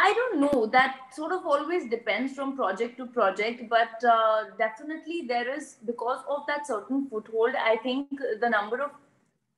I 0.00 0.12
don't 0.14 0.40
know. 0.40 0.66
That 0.66 0.96
sort 1.12 1.32
of 1.32 1.44
always 1.44 1.88
depends 1.90 2.34
from 2.34 2.56
project 2.56 2.98
to 2.98 3.06
project, 3.06 3.68
but 3.68 4.04
uh, 4.08 4.44
definitely 4.56 5.22
there 5.26 5.52
is 5.52 5.76
because 5.84 6.20
of 6.28 6.46
that 6.46 6.66
certain 6.66 7.08
foothold. 7.08 7.54
I 7.56 7.76
think 7.78 8.08
the 8.40 8.48
number 8.48 8.80
of 8.80 8.92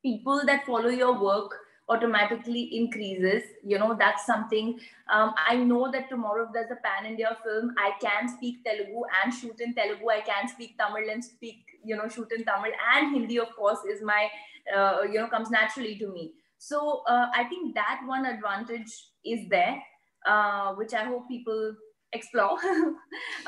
people 0.02 0.40
that 0.46 0.64
follow 0.66 0.88
your 0.88 1.20
work 1.22 1.58
automatically 1.90 2.62
increases. 2.76 3.42
You 3.64 3.78
know, 3.78 3.94
that's 3.98 4.24
something 4.24 4.78
um, 5.12 5.34
I 5.46 5.56
know 5.56 5.90
that 5.90 6.08
tomorrow 6.08 6.46
if 6.46 6.52
there's 6.54 6.70
a 6.70 6.76
pan 6.76 7.04
India 7.04 7.36
film, 7.44 7.74
I 7.76 7.92
can 8.00 8.28
speak 8.28 8.64
Telugu 8.64 9.02
and 9.22 9.34
shoot 9.34 9.60
in 9.60 9.74
Telugu. 9.74 10.08
I 10.08 10.20
can 10.20 10.48
speak 10.48 10.78
Tamil 10.78 11.10
and 11.10 11.22
speak, 11.22 11.64
you 11.84 11.96
know, 11.96 12.08
shoot 12.08 12.32
in 12.32 12.44
Tamil 12.44 12.72
and 12.94 13.14
Hindi, 13.14 13.38
of 13.38 13.54
course, 13.56 13.80
is 13.84 14.02
my, 14.02 14.28
uh, 14.74 15.02
you 15.02 15.18
know, 15.18 15.26
comes 15.26 15.50
naturally 15.50 15.96
to 15.98 16.08
me. 16.08 16.32
So 16.58 17.02
uh, 17.08 17.26
I 17.34 17.44
think 17.44 17.74
that 17.74 18.00
one 18.06 18.24
advantage 18.24 18.92
is 19.24 19.48
there, 19.48 19.82
uh, 20.26 20.74
which 20.74 20.94
I 20.94 21.04
hope 21.04 21.28
people 21.28 21.74
explore. 22.12 22.58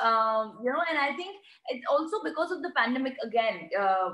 Um, 0.03 0.59
you 0.65 0.73
know 0.73 0.83
and 0.89 0.99
i 0.99 1.15
think 1.15 1.37
it's 1.69 1.85
also 1.89 2.17
because 2.25 2.51
of 2.51 2.63
the 2.63 2.71
pandemic 2.77 3.17
again 3.23 3.69
uh, 3.79 4.11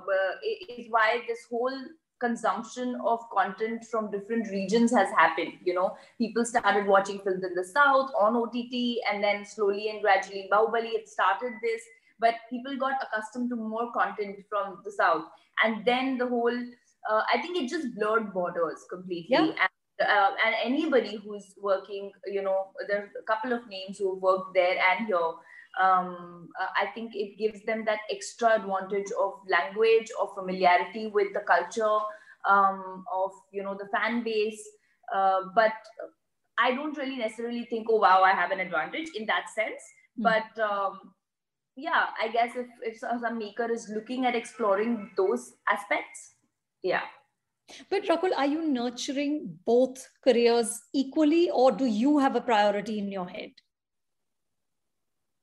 is 0.68 0.86
why 0.90 1.22
this 1.26 1.38
whole 1.50 1.78
consumption 2.20 2.98
of 3.06 3.20
content 3.30 3.84
from 3.90 4.10
different 4.10 4.50
regions 4.50 4.92
has 4.92 5.08
happened 5.16 5.52
you 5.64 5.72
know. 5.72 5.96
People 6.18 6.44
started 6.44 6.86
watching 6.86 7.20
films 7.20 7.44
in 7.44 7.54
the 7.54 7.64
south 7.64 8.10
on 8.18 8.36
ott 8.36 8.54
and 8.54 9.22
then 9.22 9.44
slowly 9.44 9.88
and 9.90 10.02
gradually 10.02 10.48
bahubali 10.52 10.92
it 11.00 11.08
started 11.08 11.52
this 11.62 11.82
but 12.18 12.34
people 12.50 12.76
got 12.76 12.94
accustomed 13.06 13.48
to 13.50 13.56
more 13.56 13.92
content 13.92 14.36
from 14.48 14.78
the 14.84 14.90
south. 14.90 15.24
And 15.64 15.84
then 15.84 16.18
the 16.18 16.26
whole 16.26 16.58
uh, 17.10 17.22
i 17.32 17.40
think 17.40 17.56
it 17.56 17.68
just 17.68 17.94
blurred 17.94 18.32
borders 18.32 18.84
completely 18.90 19.28
yeah. 19.30 19.40
and, 19.40 19.77
uh, 20.00 20.30
and 20.44 20.54
anybody 20.62 21.16
who's 21.16 21.54
working 21.60 22.12
you 22.26 22.42
know 22.42 22.68
there's 22.88 23.10
a 23.20 23.24
couple 23.24 23.52
of 23.52 23.66
names 23.68 23.98
who 23.98 24.18
worked 24.18 24.54
there 24.54 24.76
and 24.90 25.06
here 25.06 25.32
um, 25.80 26.48
uh, 26.60 26.66
I 26.80 26.86
think 26.92 27.12
it 27.14 27.38
gives 27.38 27.62
them 27.64 27.84
that 27.84 28.00
extra 28.10 28.56
advantage 28.56 29.12
of 29.20 29.34
language, 29.48 30.08
of 30.20 30.34
familiarity 30.34 31.06
with 31.06 31.32
the 31.34 31.40
culture, 31.40 31.98
um, 32.48 33.04
of 33.12 33.30
you 33.52 33.62
know 33.62 33.76
the 33.78 33.88
fan 33.96 34.24
base. 34.24 34.60
Uh, 35.14 35.42
but 35.54 35.72
I 36.58 36.74
don't 36.74 36.96
really 36.96 37.16
necessarily 37.16 37.64
think, 37.66 37.86
oh 37.90 37.96
wow, 37.96 38.22
I 38.22 38.32
have 38.32 38.50
an 38.50 38.60
advantage 38.60 39.08
in 39.14 39.26
that 39.26 39.48
sense. 39.54 39.82
Mm. 40.18 40.24
But 40.24 40.62
um, 40.62 41.14
yeah, 41.76 42.06
I 42.20 42.28
guess 42.28 42.56
if 42.56 42.66
if 42.82 42.98
some 42.98 43.38
maker 43.38 43.70
is 43.70 43.88
looking 43.94 44.26
at 44.26 44.34
exploring 44.34 45.10
those 45.16 45.54
aspects, 45.68 46.34
yeah. 46.82 47.02
But 47.90 48.04
Rakul, 48.04 48.30
are 48.36 48.46
you 48.46 48.66
nurturing 48.66 49.58
both 49.64 50.08
careers 50.24 50.80
equally, 50.94 51.50
or 51.50 51.72
do 51.72 51.86
you 51.86 52.18
have 52.18 52.36
a 52.36 52.40
priority 52.40 52.98
in 52.98 53.12
your 53.12 53.28
head? 53.28 53.50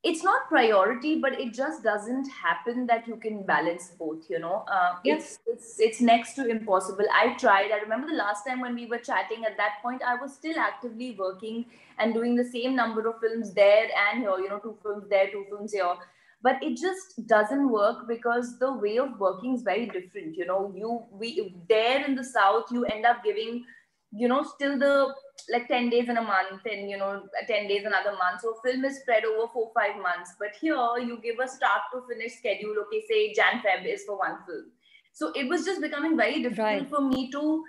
it's 0.06 0.24
not 0.24 0.48
priority 0.48 1.20
but 1.20 1.38
it 1.44 1.52
just 1.52 1.84
doesn't 1.84 2.30
happen 2.30 2.86
that 2.86 3.08
you 3.08 3.16
can 3.16 3.44
balance 3.44 3.88
both 4.00 4.30
you 4.30 4.40
know 4.40 4.64
uh, 4.72 4.94
yes. 5.04 5.24
it's, 5.24 5.40
it's 5.48 5.80
it's 5.80 6.02
next 6.02 6.36
to 6.36 6.48
impossible 6.48 7.06
i 7.12 7.34
tried 7.44 7.72
i 7.72 7.80
remember 7.80 8.08
the 8.08 8.20
last 8.22 8.46
time 8.48 8.62
when 8.62 8.76
we 8.76 8.86
were 8.86 9.00
chatting 9.00 9.46
at 9.46 9.58
that 9.58 9.82
point 9.82 10.04
i 10.04 10.16
was 10.16 10.34
still 10.34 10.60
actively 10.60 11.16
working 11.20 11.66
and 11.98 12.14
doing 12.14 12.36
the 12.36 12.44
same 12.44 12.76
number 12.76 13.08
of 13.08 13.20
films 13.20 13.54
there 13.54 13.88
and 14.04 14.22
here 14.22 14.38
you 14.44 14.48
know 14.48 14.60
two 14.60 14.78
films 14.84 15.10
there 15.10 15.32
two 15.32 15.46
films 15.50 15.74
here 15.74 15.96
but 16.42 16.62
it 16.62 16.78
just 16.78 17.28
doesn't 17.28 17.70
work 17.70 18.08
because 18.08 18.58
the 18.60 18.74
way 18.74 18.98
of 18.98 19.20
working 19.20 19.56
is 19.56 19.64
very 19.64 19.86
different 19.86 20.36
you 20.36 20.46
know. 20.46 20.72
You 20.76 21.04
we 21.12 21.56
there 21.70 22.06
in 22.06 22.16
the 22.16 22.24
south 22.24 22.66
you 22.72 22.86
end 22.86 23.06
up 23.06 23.24
giving 23.24 23.64
you 24.12 24.28
know 24.28 24.44
still 24.44 24.78
the 24.80 25.14
like 25.52 25.68
10 25.68 25.90
days 25.90 26.10
in 26.10 26.18
a 26.18 26.22
month 26.22 26.66
and 26.66 26.90
you 26.90 26.98
know 26.98 27.24
10 27.48 27.68
days 27.68 27.86
another 27.86 28.12
month. 28.12 28.42
So 28.42 28.56
film 28.64 28.86
is 28.86 29.00
spread 29.00 29.26
over 29.26 29.48
four 29.54 29.72
five 29.76 30.02
months. 30.02 30.36
But 30.40 30.56
here 30.60 30.98
you 31.00 31.20
give 31.22 31.40
a 31.40 31.48
start 31.48 31.82
to 31.94 32.02
finish 32.08 32.38
schedule. 32.38 32.76
Okay 32.86 33.04
say 33.10 33.34
jan 33.34 33.62
feb 33.66 33.86
is 33.86 34.04
for 34.04 34.18
one 34.18 34.38
film. 34.48 34.72
So 35.14 35.32
it 35.34 35.48
was 35.48 35.66
just 35.66 35.82
becoming 35.82 36.18
very 36.18 36.44
difficult 36.44 36.68
right. 36.68 36.90
for 36.90 37.02
me 37.02 37.32
to 37.32 37.64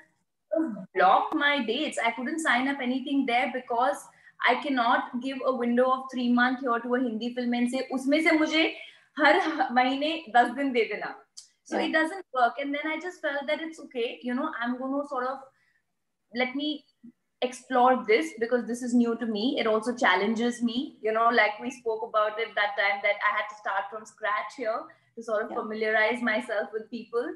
block 0.95 1.35
my 1.35 1.65
dates. 1.65 1.99
I 2.05 2.11
couldn't 2.11 2.41
sign 2.41 2.69
up 2.69 2.79
anything 2.81 3.27
there 3.27 3.53
because 3.55 4.05
i 4.51 4.55
cannot 4.65 5.21
give 5.27 5.39
a 5.47 5.55
window 5.63 5.87
of 5.93 6.03
three 6.13 6.29
months 6.41 6.67
here 6.67 6.81
to 6.87 6.95
a 6.95 7.01
hindi 7.07 7.33
film 7.39 7.55
and 7.61 7.71
say 7.75 7.83
usme 7.99 8.19
se 8.29 8.35
mujhe 8.41 8.65
har 9.21 9.35
mahine 9.79 10.11
10 10.39 10.55
din 10.59 10.73
de 10.79 10.89
dena 10.95 11.13
so 11.71 11.79
it 11.85 11.93
doesn't 11.99 12.27
work 12.41 12.65
and 12.65 12.79
then 12.79 12.93
i 12.95 12.99
just 13.07 13.23
felt 13.29 13.47
that 13.53 13.63
it's 13.69 13.85
okay 13.87 14.09
you 14.29 14.35
know 14.41 14.51
i'm 14.61 14.77
going 14.83 14.97
to 14.99 15.07
sort 15.15 15.31
of 15.33 15.39
let 16.43 16.55
me 16.61 16.69
explore 17.43 18.05
this 18.07 18.33
because 18.39 18.67
this 18.67 18.83
is 18.83 18.95
new 18.95 19.17
to 19.17 19.27
me. 19.27 19.59
It 19.59 19.67
also 19.67 19.95
challenges 19.95 20.63
me, 20.63 20.97
you 21.03 21.13
know, 21.13 21.29
like 21.29 21.59
we 21.61 21.71
spoke 21.71 22.03
about 22.09 22.39
it 22.39 22.49
that 22.55 22.77
time 22.79 23.01
that 23.03 23.17
I 23.29 23.37
had 23.37 23.47
to 23.51 23.57
start 23.57 23.85
from 23.91 24.07
scratch 24.07 24.57
here 24.57 24.81
to 25.17 25.23
sort 25.23 25.45
of 25.45 25.51
yeah. 25.51 25.59
familiarize 25.59 26.23
myself 26.23 26.71
with 26.73 26.91
people. 26.91 27.27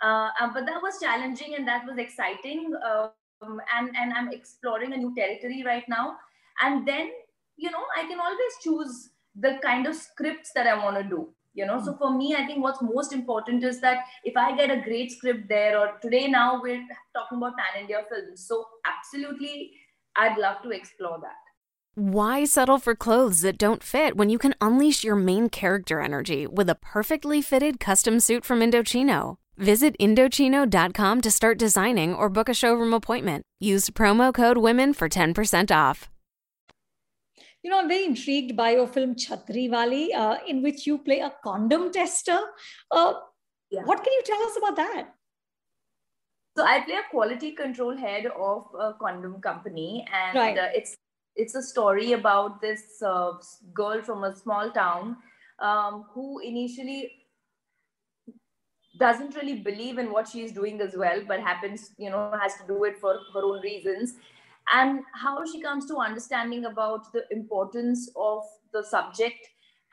Uh, 0.00 0.28
uh, 0.40 0.48
but 0.54 0.64
that 0.66 0.80
was 0.80 1.00
challenging 1.00 1.54
and 1.56 1.66
that 1.66 1.84
was 1.86 1.98
exciting. 1.98 2.72
Um, 2.88 3.60
and, 3.76 3.90
and 3.96 4.12
I'm 4.12 4.32
exploring 4.32 4.92
a 4.92 4.96
new 4.96 5.14
territory 5.14 5.62
right 5.66 5.84
now. 5.88 6.16
And 6.60 6.86
then, 6.86 7.10
you 7.56 7.70
know, 7.70 7.84
I 7.96 8.02
can 8.06 8.20
always 8.20 8.52
choose 8.62 9.10
the 9.34 9.58
kind 9.62 9.86
of 9.86 9.94
scripts 9.94 10.50
that 10.54 10.66
I 10.66 10.82
want 10.82 10.96
to 10.96 11.04
do 11.04 11.28
you 11.58 11.66
know 11.66 11.78
so 11.84 11.92
hmm. 11.92 11.98
for 11.98 12.10
me 12.16 12.34
i 12.38 12.46
think 12.46 12.62
what's 12.62 12.82
most 12.82 13.12
important 13.12 13.64
is 13.64 13.80
that 13.80 14.04
if 14.24 14.36
i 14.36 14.46
get 14.60 14.70
a 14.70 14.80
great 14.88 15.10
script 15.10 15.48
there 15.48 15.78
or 15.78 15.86
today 16.02 16.28
now 16.28 16.60
we're 16.62 16.84
talking 17.16 17.38
about 17.38 17.58
pan 17.58 17.82
india 17.82 18.02
films 18.08 18.46
so 18.46 18.64
absolutely 18.94 19.70
i'd 20.16 20.38
love 20.38 20.62
to 20.62 20.70
explore 20.70 21.18
that 21.20 21.48
why 21.94 22.44
settle 22.44 22.78
for 22.78 22.94
clothes 22.94 23.40
that 23.40 23.58
don't 23.58 23.82
fit 23.82 24.16
when 24.16 24.30
you 24.30 24.38
can 24.38 24.54
unleash 24.60 25.02
your 25.02 25.16
main 25.16 25.48
character 25.48 26.00
energy 26.00 26.46
with 26.46 26.70
a 26.70 26.76
perfectly 26.76 27.42
fitted 27.42 27.80
custom 27.80 28.20
suit 28.20 28.44
from 28.44 28.60
Indochino? 28.60 29.34
Visit 29.56 29.96
Indochino.com 29.98 31.20
to 31.20 31.30
start 31.32 31.58
designing 31.58 32.14
or 32.14 32.28
book 32.28 32.48
a 32.48 32.54
showroom 32.54 32.94
appointment. 32.94 33.42
Use 33.58 33.90
promo 33.90 34.32
code 34.32 34.58
WOMEN 34.58 34.94
for 34.94 35.08
10% 35.08 35.74
off 35.74 36.08
you 37.62 37.70
know, 37.70 37.80
I'm 37.80 37.88
very 37.88 38.04
intrigued 38.04 38.56
by 38.56 38.70
your 38.70 38.86
film 38.86 39.14
Chhatri 39.14 39.70
Wali, 39.70 40.12
uh, 40.14 40.36
in 40.46 40.62
which 40.62 40.86
you 40.86 40.98
play 40.98 41.20
a 41.20 41.32
condom 41.42 41.92
tester. 41.92 42.38
Uh, 42.90 43.14
yeah. 43.70 43.82
What 43.84 44.02
can 44.02 44.12
you 44.12 44.22
tell 44.24 44.42
us 44.42 44.56
about 44.56 44.76
that? 44.76 45.08
So 46.56 46.64
I 46.64 46.80
play 46.80 46.94
a 46.94 47.10
quality 47.10 47.52
control 47.52 47.96
head 47.96 48.26
of 48.26 48.66
a 48.78 48.94
condom 49.00 49.40
company, 49.40 50.06
and 50.12 50.36
right. 50.36 50.58
uh, 50.58 50.68
it's 50.74 50.96
it's 51.36 51.54
a 51.54 51.62
story 51.62 52.12
about 52.12 52.60
this 52.60 53.00
uh, 53.00 53.32
girl 53.72 54.02
from 54.02 54.24
a 54.24 54.34
small 54.34 54.70
town 54.70 55.16
um, 55.60 56.06
who 56.12 56.40
initially 56.40 57.12
doesn't 58.98 59.36
really 59.36 59.60
believe 59.60 59.98
in 59.98 60.10
what 60.10 60.26
she's 60.26 60.50
doing 60.50 60.80
as 60.80 60.96
well, 60.96 61.22
but 61.28 61.38
happens, 61.38 61.90
you 61.96 62.10
know, 62.10 62.32
has 62.40 62.56
to 62.56 62.66
do 62.66 62.82
it 62.84 62.98
for 62.98 63.20
her 63.34 63.44
own 63.44 63.60
reasons 63.60 64.14
and 64.74 65.00
how 65.14 65.44
she 65.44 65.60
comes 65.62 65.86
to 65.86 65.96
understanding 65.96 66.64
about 66.64 67.12
the 67.12 67.24
importance 67.30 68.10
of 68.16 68.42
the 68.72 68.82
subject. 68.84 69.48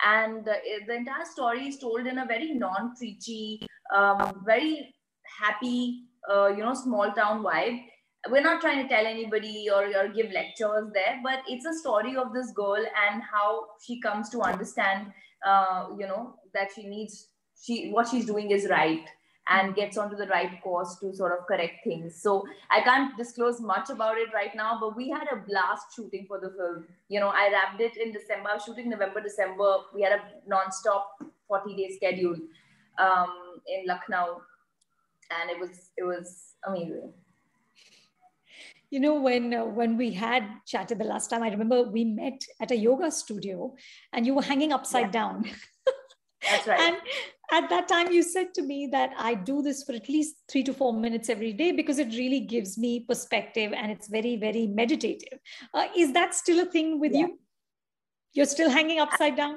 And 0.05 0.47
uh, 0.47 0.53
the 0.87 0.95
entire 0.95 1.25
story 1.25 1.67
is 1.67 1.79
told 1.79 2.05
in 2.05 2.17
a 2.17 2.25
very 2.25 2.53
non-preachy 2.53 3.65
um, 3.93 4.41
very 4.45 4.93
happy 5.39 6.05
uh, 6.29 6.47
you 6.47 6.63
know 6.63 6.73
small 6.73 7.11
town 7.11 7.43
vibe. 7.43 7.81
We're 8.29 8.41
not 8.41 8.59
trying 8.59 8.81
to 8.81 8.89
tell 8.89 9.05
anybody 9.05 9.67
or, 9.71 9.85
or 9.85 10.07
give 10.09 10.31
lectures 10.31 10.91
there 10.93 11.19
but 11.23 11.41
it's 11.47 11.65
a 11.65 11.73
story 11.73 12.17
of 12.17 12.33
this 12.33 12.51
girl 12.51 12.83
and 13.07 13.21
how 13.21 13.65
she 13.85 14.01
comes 14.01 14.29
to 14.29 14.41
understand 14.41 15.13
uh, 15.45 15.89
you 15.99 16.07
know 16.07 16.35
that 16.53 16.69
she 16.75 16.87
needs 16.87 17.27
she 17.63 17.91
what 17.91 18.07
she's 18.07 18.25
doing 18.25 18.49
is 18.49 18.67
right 18.67 19.07
and 19.47 19.75
gets 19.75 19.97
onto 19.97 20.15
the 20.15 20.27
right 20.27 20.61
course 20.63 20.95
to 20.97 21.13
sort 21.13 21.31
of 21.37 21.45
correct 21.45 21.83
things. 21.83 22.19
So 22.21 22.45
I 22.71 22.81
can't 22.81 23.15
disclose 23.15 23.61
much 23.61 23.89
about 23.89 24.17
it 24.17 24.29
right 24.33 24.55
now, 24.55 24.77
but 24.79 24.95
we 24.95 25.09
had 25.09 25.27
a 25.31 25.35
blast 25.35 25.95
shooting 25.95 26.25
for 26.27 26.39
the 26.39 26.49
film. 26.49 26.85
You 27.09 27.19
know, 27.19 27.29
I 27.29 27.49
wrapped 27.51 27.79
it 27.79 27.97
in 27.97 28.11
December, 28.11 28.49
I 28.49 28.53
was 28.55 28.63
shooting 28.63 28.89
November, 28.89 29.21
December. 29.21 29.77
We 29.93 30.01
had 30.01 30.13
a 30.13 30.21
non-stop 30.47 31.23
40 31.47 31.75
day 31.75 31.91
schedule 31.95 32.37
um, 32.97 33.61
in 33.67 33.85
Lucknow. 33.85 34.41
And 35.39 35.49
it 35.49 35.59
was 35.59 35.89
it 35.97 36.03
was 36.03 36.53
amazing 36.67 37.11
you 38.95 38.99
know 38.99 39.15
when 39.15 39.53
uh, 39.53 39.65
when 39.65 39.97
we 39.97 40.11
had 40.11 40.43
chatted 40.65 40.97
the 40.99 41.03
last 41.03 41.29
time 41.29 41.43
i 41.43 41.49
remember 41.49 41.83
we 41.83 42.05
met 42.05 42.45
at 42.61 42.71
a 42.71 42.77
yoga 42.77 43.09
studio 43.11 43.73
and 44.13 44.25
you 44.25 44.33
were 44.33 44.41
hanging 44.41 44.71
upside 44.71 45.07
yeah. 45.07 45.19
down 45.19 45.45
that's 46.49 46.67
right 46.67 46.79
and 46.87 46.97
at 47.51 47.69
that 47.69 47.87
time 47.87 48.11
you 48.11 48.23
said 48.23 48.53
to 48.53 48.61
me 48.61 48.87
that 48.91 49.11
i 49.17 49.33
do 49.33 49.61
this 49.61 49.83
for 49.83 49.93
at 49.93 50.09
least 50.09 50.35
3 50.51 50.63
to 50.63 50.73
4 50.73 50.93
minutes 50.93 51.29
every 51.29 51.53
day 51.53 51.71
because 51.71 51.99
it 51.99 52.09
really 52.09 52.39
gives 52.39 52.77
me 52.77 52.99
perspective 52.99 53.73
and 53.73 53.91
it's 53.91 54.07
very 54.07 54.35
very 54.35 54.67
meditative. 54.67 55.39
Uh, 55.73 55.87
is 55.95 56.13
that 56.13 56.35
still 56.35 56.59
a 56.59 56.65
thing 56.65 56.99
with 56.99 57.13
yeah. 57.13 57.21
you 57.21 57.39
you're 58.33 58.45
still 58.45 58.69
hanging 58.69 58.99
upside 58.99 59.35
down? 59.37 59.55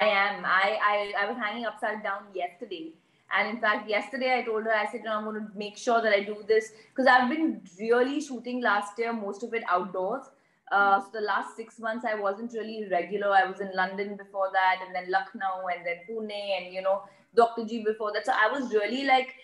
I 0.00 0.06
am. 0.06 0.44
I, 0.44 0.78
I 0.90 1.12
i 1.22 1.30
was 1.30 1.36
hanging 1.38 1.64
upside 1.64 2.02
down 2.02 2.22
yesterday. 2.34 2.92
And 3.34 3.48
in 3.48 3.60
fact, 3.60 3.88
yesterday 3.88 4.38
I 4.38 4.42
told 4.42 4.64
her, 4.64 4.74
I 4.74 4.90
said, 4.90 5.02
no, 5.04 5.16
I'm 5.16 5.24
going 5.24 5.36
to 5.36 5.46
make 5.56 5.78
sure 5.78 6.02
that 6.02 6.12
I 6.12 6.22
do 6.22 6.44
this. 6.46 6.72
Because 6.90 7.06
I've 7.06 7.30
been 7.30 7.62
really 7.80 8.20
shooting 8.20 8.60
last 8.60 8.98
year, 8.98 9.12
most 9.12 9.42
of 9.42 9.54
it 9.54 9.62
outdoors. 9.70 10.24
Uh, 10.72 11.00
so 11.00 11.08
the 11.12 11.20
last 11.20 11.54
six 11.54 11.78
months, 11.78 12.04
I 12.08 12.14
wasn't 12.14 12.52
really 12.54 12.88
regular. 12.90 13.30
I 13.30 13.44
was 13.44 13.60
in 13.60 13.70
London 13.74 14.16
before 14.16 14.50
that, 14.52 14.76
and 14.84 14.94
then 14.94 15.10
Lucknow, 15.10 15.68
and 15.74 15.84
then 15.86 15.98
Pune, 16.08 16.56
and 16.56 16.72
you 16.74 16.80
know, 16.80 17.02
Dr. 17.36 17.66
G 17.66 17.84
before 17.84 18.12
that. 18.14 18.24
So 18.24 18.32
I 18.32 18.50
was 18.50 18.72
really 18.72 19.04
like 19.04 19.34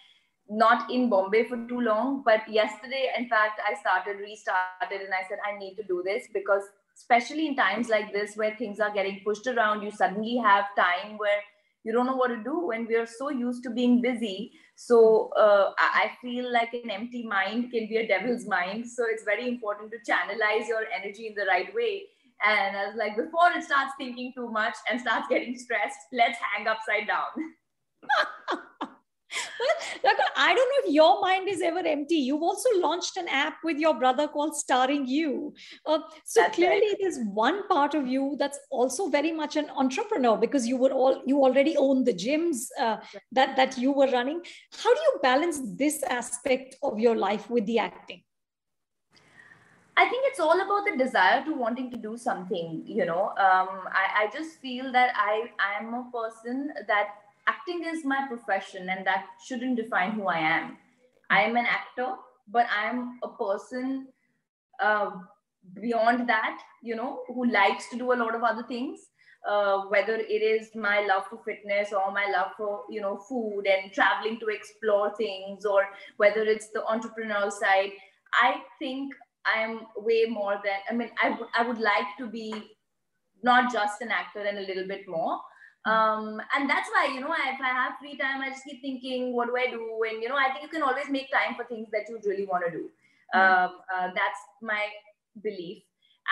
not 0.49 0.91
in 0.91 1.11
Bombay 1.11 1.45
for 1.45 1.59
too 1.69 1.81
long. 1.81 2.23
But 2.25 2.49
yesterday, 2.49 3.11
in 3.17 3.29
fact, 3.29 3.61
I 3.69 3.79
started, 3.79 4.21
restarted, 4.21 5.03
and 5.03 5.13
I 5.13 5.29
said, 5.29 5.39
I 5.47 5.59
need 5.59 5.75
to 5.77 5.83
do 5.83 6.03
this 6.05 6.29
because, 6.33 6.63
especially 6.97 7.47
in 7.47 7.57
times 7.57 7.89
like 7.89 8.13
this 8.13 8.35
where 8.37 8.57
things 8.57 8.81
are 8.81 8.93
getting 8.93 9.21
pushed 9.23 9.47
around, 9.47 9.83
you 9.83 9.91
suddenly 9.91 10.39
have 10.39 10.65
time 10.77 11.19
where 11.19 11.41
you 11.85 11.93
don't 11.93 12.07
know 12.07 12.17
what 12.17 12.29
to 12.29 12.43
do 12.43 12.67
when 12.67 12.87
we 12.87 12.97
are 12.97 13.07
so 13.07 13.31
used 13.31 13.63
to 13.65 13.71
being 13.71 14.01
busy 14.01 14.53
so 14.81 15.31
uh, 15.31 15.73
i 15.77 16.13
feel 16.23 16.53
like 16.53 16.73
an 16.73 16.89
empty 16.89 17.27
mind 17.27 17.73
can 17.73 17.89
be 17.89 17.97
a 17.97 18.07
devil's 18.07 18.47
mind. 18.47 18.89
So 18.89 19.05
it's 19.11 19.25
very 19.25 19.49
important 19.49 19.91
to 19.91 19.99
channelize 20.09 20.69
your 20.69 20.85
energy 20.97 21.27
in 21.27 21.35
the 21.35 21.47
right 21.47 21.75
way. 21.75 22.03
And 22.45 22.77
i 22.77 22.87
was 22.87 22.97
like 22.97 23.17
before 23.17 23.51
it 23.57 23.65
starts 23.65 23.93
thinking 23.99 24.33
too 24.37 24.49
much 24.53 24.77
and 24.89 25.01
starts 25.01 25.27
getting 25.29 25.59
stressed 25.59 25.99
let's 26.13 26.39
hang 26.51 26.69
upside 26.69 27.09
down 27.09 28.93
I 30.37 30.55
don't 30.55 30.69
know 30.69 30.89
if 30.89 30.95
your 30.95 31.21
mind 31.21 31.49
is 31.49 31.61
ever 31.61 31.81
empty. 31.81 32.17
You've 32.17 32.43
also 32.43 32.69
launched 32.77 33.17
an 33.17 33.29
app 33.29 33.59
with 33.65 33.79
your 33.79 33.95
brother 33.99 34.29
called 34.29 34.57
Starring 34.57 35.07
You. 35.07 35.55
Uh, 35.85 35.99
so 36.25 36.41
that's 36.43 36.55
clearly, 36.55 36.89
right. 36.89 36.97
there's 37.01 37.19
one 37.25 37.67
part 37.69 37.95
of 37.95 38.07
you 38.07 38.37
that's 38.39 38.59
also 38.71 39.09
very 39.09 39.33
much 39.33 39.57
an 39.57 39.69
entrepreneur 39.71 40.37
because 40.37 40.67
you 40.67 40.77
were 40.77 40.93
all 40.93 41.23
you 41.27 41.43
already 41.43 41.77
own 41.77 42.05
the 42.05 42.15
gyms 42.15 42.69
uh, 42.81 42.99
that 43.33 43.57
that 43.57 43.77
you 43.77 43.93
were 43.93 44.09
running. 44.09 44.41
How 44.83 44.95
do 44.95 45.01
you 45.01 45.19
balance 45.23 45.61
this 45.77 46.03
aspect 46.05 46.77
of 46.83 46.99
your 46.99 47.17
life 47.17 47.51
with 47.51 47.67
the 47.67 47.79
acting? 47.79 48.23
I 49.97 50.09
think 50.09 50.23
it's 50.27 50.39
all 50.39 50.61
about 50.61 50.87
the 50.89 50.97
desire 50.97 51.45
to 51.45 51.53
wanting 51.53 51.91
to 51.91 51.97
do 51.97 52.17
something. 52.17 52.85
You 52.87 53.05
know, 53.05 53.31
um, 53.31 53.89
I, 53.91 54.23
I 54.23 54.31
just 54.33 54.61
feel 54.61 54.93
that 54.93 55.11
I 55.17 55.51
I 55.59 55.83
am 55.83 55.93
a 55.95 56.05
person 56.13 56.71
that 56.87 57.09
acting 57.49 57.85
is 57.85 58.05
my 58.05 58.27
profession 58.29 58.89
and 58.91 59.07
that 59.07 59.27
shouldn't 59.47 59.77
define 59.77 60.13
who 60.13 60.27
I 60.29 60.39
am. 60.39 60.79
I 61.31 61.43
am 61.43 61.57
an 61.57 61.67
actor, 61.67 62.15
but 62.49 62.67
I'm 62.71 63.19
a 63.23 63.29
person 63.37 64.09
uh, 64.81 65.11
beyond 65.81 66.29
that, 66.29 66.61
you 66.83 66.97
know, 66.97 67.23
who 67.29 67.51
likes 67.51 67.89
to 67.91 67.99
do 67.99 68.13
a 68.13 68.21
lot 68.23 68.35
of 68.35 68.43
other 68.43 68.65
things. 68.67 69.01
Uh, 69.49 69.83
whether 69.89 70.15
it 70.17 70.43
is 70.43 70.75
my 70.75 71.01
love 71.07 71.25
for 71.31 71.39
fitness 71.45 71.93
or 71.93 72.11
my 72.13 72.27
love 72.37 72.51
for 72.57 72.83
you 72.91 73.01
know 73.01 73.17
food 73.17 73.63
and 73.69 73.93
traveling 73.93 74.39
to 74.41 74.49
explore 74.49 75.15
things 75.17 75.65
or 75.65 75.87
whether 76.17 76.43
it's 76.43 76.71
the 76.73 76.81
entrepreneurial 76.81 77.51
side 77.51 77.93
i 78.43 78.61
think 78.81 79.15
i 79.47 79.61
am 79.61 79.87
way 79.97 80.25
more 80.29 80.61
than 80.65 80.79
i 80.91 80.93
mean 80.93 81.11
I, 81.23 81.29
w- 81.29 81.49
I 81.57 81.67
would 81.67 81.79
like 81.79 82.09
to 82.19 82.27
be 82.27 82.53
not 83.43 83.73
just 83.73 84.01
an 84.03 84.11
actor 84.11 84.41
and 84.41 84.59
a 84.59 84.63
little 84.63 84.87
bit 84.87 85.09
more 85.09 85.41
um, 85.89 86.41
and 86.55 86.69
that's 86.69 86.89
why 86.95 87.05
you 87.13 87.21
know 87.21 87.33
if 87.33 87.61
i 87.61 87.73
have 87.81 87.93
free 88.01 88.17
time 88.23 88.41
i 88.43 88.49
just 88.51 88.65
keep 88.65 88.81
thinking 88.83 89.35
what 89.35 89.49
do 89.49 89.57
i 89.57 89.67
do? 89.71 89.83
And 90.09 90.23
you 90.23 90.29
know 90.29 90.37
i 90.37 90.51
think 90.53 90.63
you 90.63 90.69
can 90.69 90.83
always 90.83 91.09
make 91.09 91.31
time 91.33 91.55
for 91.57 91.65
things 91.65 91.89
that 91.93 92.09
you 92.09 92.21
really 92.25 92.47
want 92.47 92.65
to 92.67 92.71
do. 92.71 92.85
Um, 93.35 93.81
uh, 93.95 94.09
that's 94.15 94.41
my 94.63 94.87
belief. 95.43 95.83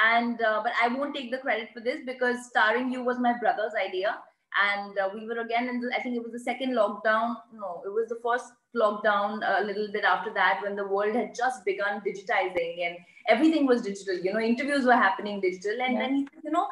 And 0.04 0.40
uh, 0.42 0.60
but 0.62 0.72
i 0.82 0.88
won't 0.88 1.14
take 1.14 1.30
the 1.30 1.38
credit 1.38 1.68
for 1.74 1.80
this 1.80 2.00
because 2.06 2.46
starring 2.46 2.90
you 2.92 3.02
was 3.02 3.18
my 3.18 3.34
brother's 3.38 3.72
idea. 3.82 4.18
And 4.62 4.98
uh, 4.98 5.10
we 5.12 5.26
were 5.26 5.40
again 5.40 5.68
in 5.68 5.80
the, 5.80 5.90
i 5.96 6.00
think 6.02 6.16
it 6.16 6.22
was 6.22 6.32
the 6.32 6.44
second 6.50 6.74
lockdown. 6.80 7.36
No 7.62 7.82
it 7.84 7.92
was 7.98 8.08
the 8.08 8.20
first 8.22 8.52
lockdown 8.74 9.40
a 9.58 9.64
little 9.64 9.88
bit 9.92 10.04
after 10.04 10.32
that 10.34 10.60
when 10.62 10.76
the 10.76 10.86
world 10.86 11.14
had 11.14 11.34
just 11.34 11.64
begun 11.64 12.02
digitizing 12.06 12.86
and 12.86 12.96
everything 13.28 13.66
was 13.66 13.82
digital. 13.82 14.18
You 14.26 14.32
know 14.34 14.40
interviews 14.40 14.84
were 14.84 15.00
happening 15.06 15.40
digital 15.40 15.82
and 15.88 16.00
then 16.00 16.28
you 16.44 16.50
know 16.50 16.66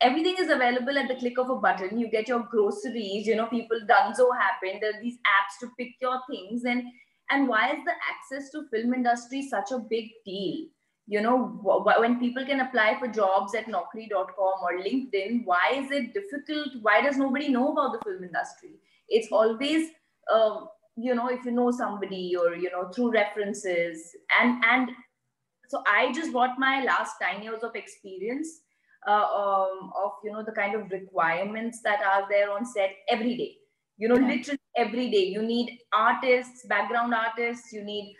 everything 0.00 0.36
is 0.38 0.50
available 0.50 0.96
at 0.98 1.08
the 1.08 1.16
click 1.16 1.38
of 1.38 1.50
a 1.50 1.56
button. 1.56 1.98
You 1.98 2.08
get 2.08 2.28
your 2.28 2.46
groceries 2.50 3.26
you 3.26 3.36
know 3.36 3.46
people 3.46 3.80
dunzo 3.88 4.28
happen. 4.38 4.80
There 4.80 4.90
are 4.96 5.02
these 5.02 5.18
apps 5.18 5.58
to 5.60 5.70
pick 5.78 5.94
your 6.00 6.20
things. 6.30 6.64
And 6.64 6.84
and 7.30 7.48
why 7.48 7.72
is 7.72 7.84
the 7.84 7.92
access 8.10 8.50
to 8.50 8.68
film 8.70 8.94
industry 8.94 9.42
such 9.42 9.70
a 9.72 9.78
big 9.78 10.10
deal? 10.24 10.66
You 11.06 11.20
know 11.20 11.38
when 11.98 12.20
people 12.20 12.46
can 12.46 12.60
apply 12.60 12.98
for 12.98 13.08
jobs 13.08 13.54
at 13.54 13.66
naukri.com 13.66 14.62
or 14.62 14.78
linkedin 14.80 15.44
why 15.44 15.72
is 15.74 15.90
it 15.90 16.14
difficult? 16.14 16.68
Why 16.82 17.02
does 17.02 17.16
nobody 17.16 17.48
know 17.48 17.72
about 17.72 17.92
the 17.92 18.04
film 18.04 18.24
industry? 18.24 18.80
It's 19.08 19.28
always 19.32 19.90
uh, 20.32 20.60
you 20.96 21.14
know 21.14 21.28
if 21.28 21.44
you 21.44 21.50
know 21.50 21.70
somebody 21.70 22.36
or 22.36 22.54
you 22.54 22.70
know 22.70 22.90
through 22.90 23.12
references. 23.12 24.16
And 24.40 24.62
and 24.64 24.90
so 25.70 25.82
i 25.86 26.12
just 26.12 26.32
got 26.32 26.58
my 26.58 26.82
last 26.82 27.14
9 27.20 27.42
years 27.44 27.62
of 27.62 27.76
experience 27.76 28.48
uh, 29.06 29.12
um, 29.12 29.92
of 29.96 30.12
you 30.24 30.32
know 30.32 30.42
the 30.44 30.52
kind 30.52 30.74
of 30.74 30.90
requirements 30.90 31.80
that 31.82 32.02
are 32.02 32.26
there 32.28 32.50
on 32.50 32.64
set 32.64 32.96
every 33.08 33.36
day. 33.36 33.56
You 33.98 34.08
know 34.08 34.14
literally 34.14 34.60
every 34.76 35.10
day. 35.10 35.24
You 35.24 35.42
need 35.42 35.78
artists 35.92 36.66
background 36.66 37.14
artists 37.14 37.72
you 37.72 37.84
need 37.84 38.16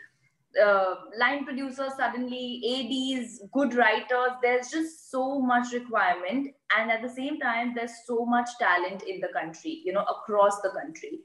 uh, 0.63 0.95
line 1.19 1.45
producers 1.45 1.93
suddenly 1.97 2.63
ads 2.75 3.43
good 3.53 3.75
writers. 3.75 4.33
There's 4.43 4.69
just 4.69 5.11
so 5.11 5.41
much 5.41 5.73
requirement. 5.73 6.55
And 6.77 6.91
at 6.91 7.03
the 7.03 7.09
same 7.09 7.39
time 7.39 7.73
there's 7.75 7.93
so 8.07 8.25
much 8.27 8.49
talent 8.59 9.03
in 9.03 9.21
the 9.21 9.29
country 9.29 9.83
you 9.85 9.93
know 9.93 10.05
across 10.05 10.61
the 10.63 10.71
country. 10.71 11.21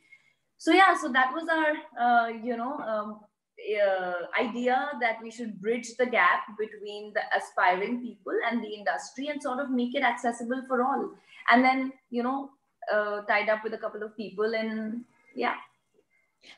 So 0.57 0.71
yeah 0.71 0.95
so 0.95 1.11
that 1.11 1.33
was 1.33 1.47
our 1.49 1.73
uh, 1.99 2.27
you 2.29 2.57
know 2.57 2.77
um, 2.77 3.19
uh, 3.59 4.41
idea 4.41 4.89
that 5.01 5.17
we 5.21 5.31
should 5.31 5.59
bridge 5.61 5.95
the 5.97 6.05
gap 6.05 6.43
between 6.59 7.13
the 7.13 7.21
aspiring 7.37 8.01
people 8.01 8.33
and 8.49 8.63
the 8.63 8.67
industry 8.67 9.27
and 9.27 9.41
sort 9.41 9.59
of 9.59 9.69
make 9.69 9.95
it 9.95 10.03
accessible 10.03 10.61
for 10.67 10.83
all. 10.83 11.11
And 11.49 11.63
then 11.63 11.93
you 12.09 12.23
know 12.23 12.51
uh, 12.91 13.21
tied 13.21 13.49
up 13.49 13.63
with 13.63 13.73
a 13.73 13.77
couple 13.77 14.03
of 14.03 14.15
people 14.17 14.55
and 14.55 15.03
yeah. 15.35 15.55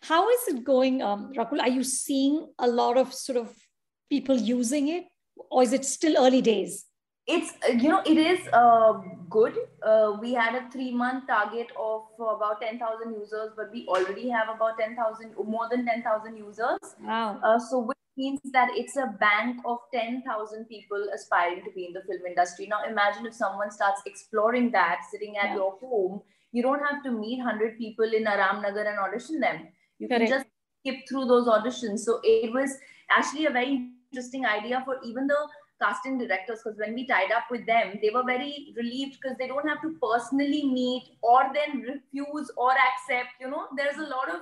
How 0.02 0.30
is 0.30 0.48
it 0.50 0.64
going 0.64 1.02
um, 1.02 1.32
rakul? 1.34 1.62
Are 1.62 1.70
you 1.70 1.84
seeing 1.84 2.48
a 2.60 2.68
lot 2.68 2.98
of 2.98 3.14
sort 3.14 3.38
of 3.38 3.56
people 4.10 4.36
using 4.36 4.90
it? 4.90 5.06
Or 5.50 5.64
is 5.64 5.72
it 5.72 5.86
still 5.86 6.18
early 6.18 6.42
days 6.42 6.87
it's 7.28 7.52
uh, 7.68 7.74
you 7.74 7.90
know 7.90 8.02
it 8.06 8.18
is 8.18 8.48
uh, 8.54 8.94
good. 9.30 9.58
Uh, 9.84 10.18
we 10.22 10.34
had 10.34 10.56
a 10.56 10.70
three 10.72 10.92
month 10.94 11.28
target 11.28 11.68
of 11.78 12.04
about 12.20 12.62
10000 12.62 13.14
users 13.14 13.52
but 13.56 13.72
we 13.72 13.86
already 13.88 14.30
have 14.30 14.48
about 14.56 14.78
10000 14.78 15.36
more 15.46 15.68
than 15.70 15.86
10000 15.86 16.38
users. 16.38 16.80
Wow. 17.02 17.40
Uh, 17.44 17.60
so 17.60 17.80
which 17.80 17.98
means 18.16 18.40
that 18.54 18.70
it's 18.74 18.96
a 18.96 19.08
bank 19.20 19.60
of 19.66 19.80
10000 19.92 20.66
people 20.66 21.06
aspiring 21.14 21.64
to 21.66 21.72
be 21.72 21.86
in 21.86 21.94
the 21.94 22.02
film 22.02 22.26
industry. 22.26 22.68
Now 22.68 22.84
imagine 22.90 23.26
if 23.26 23.34
someone 23.34 23.72
starts 23.72 24.02
exploring 24.06 24.72
that 24.72 25.02
sitting 25.12 25.38
at 25.38 25.50
yeah. 25.50 25.56
your 25.56 25.78
home 25.80 26.22
you 26.52 26.64
don't 26.64 26.84
have 26.90 27.04
to 27.04 27.12
meet 27.12 27.40
100 27.40 27.78
people 27.78 28.14
in 28.20 28.26
aram 28.26 28.62
nagar 28.62 28.86
and 28.86 29.00
audition 29.00 29.40
them. 29.40 29.68
You 30.00 30.08
Correct. 30.08 30.22
can 30.22 30.40
just 30.40 30.46
skip 30.80 31.08
through 31.10 31.26
those 31.26 31.48
auditions. 31.48 32.00
So 32.00 32.20
it 32.24 32.54
was 32.54 32.78
actually 33.10 33.46
a 33.46 33.52
very 33.52 33.90
interesting 34.12 34.46
idea 34.46 34.82
for 34.86 34.98
even 35.04 35.28
the 35.28 35.48
casting 35.82 36.18
directors 36.18 36.60
because 36.64 36.78
when 36.80 36.94
we 36.94 37.06
tied 37.08 37.32
up 37.32 37.44
with 37.52 37.66
them 37.66 38.00
they 38.02 38.10
were 38.10 38.24
very 38.24 38.74
relieved 38.76 39.18
because 39.22 39.38
they 39.38 39.48
don't 39.48 39.68
have 39.68 39.82
to 39.82 39.96
personally 40.02 40.64
meet 40.66 41.10
or 41.22 41.44
then 41.54 41.82
refuse 41.82 42.52
or 42.58 42.72
accept 42.72 43.30
you 43.40 43.50
know 43.50 43.68
there's 43.76 43.98
a 43.98 44.10
lot 44.16 44.30
of 44.30 44.42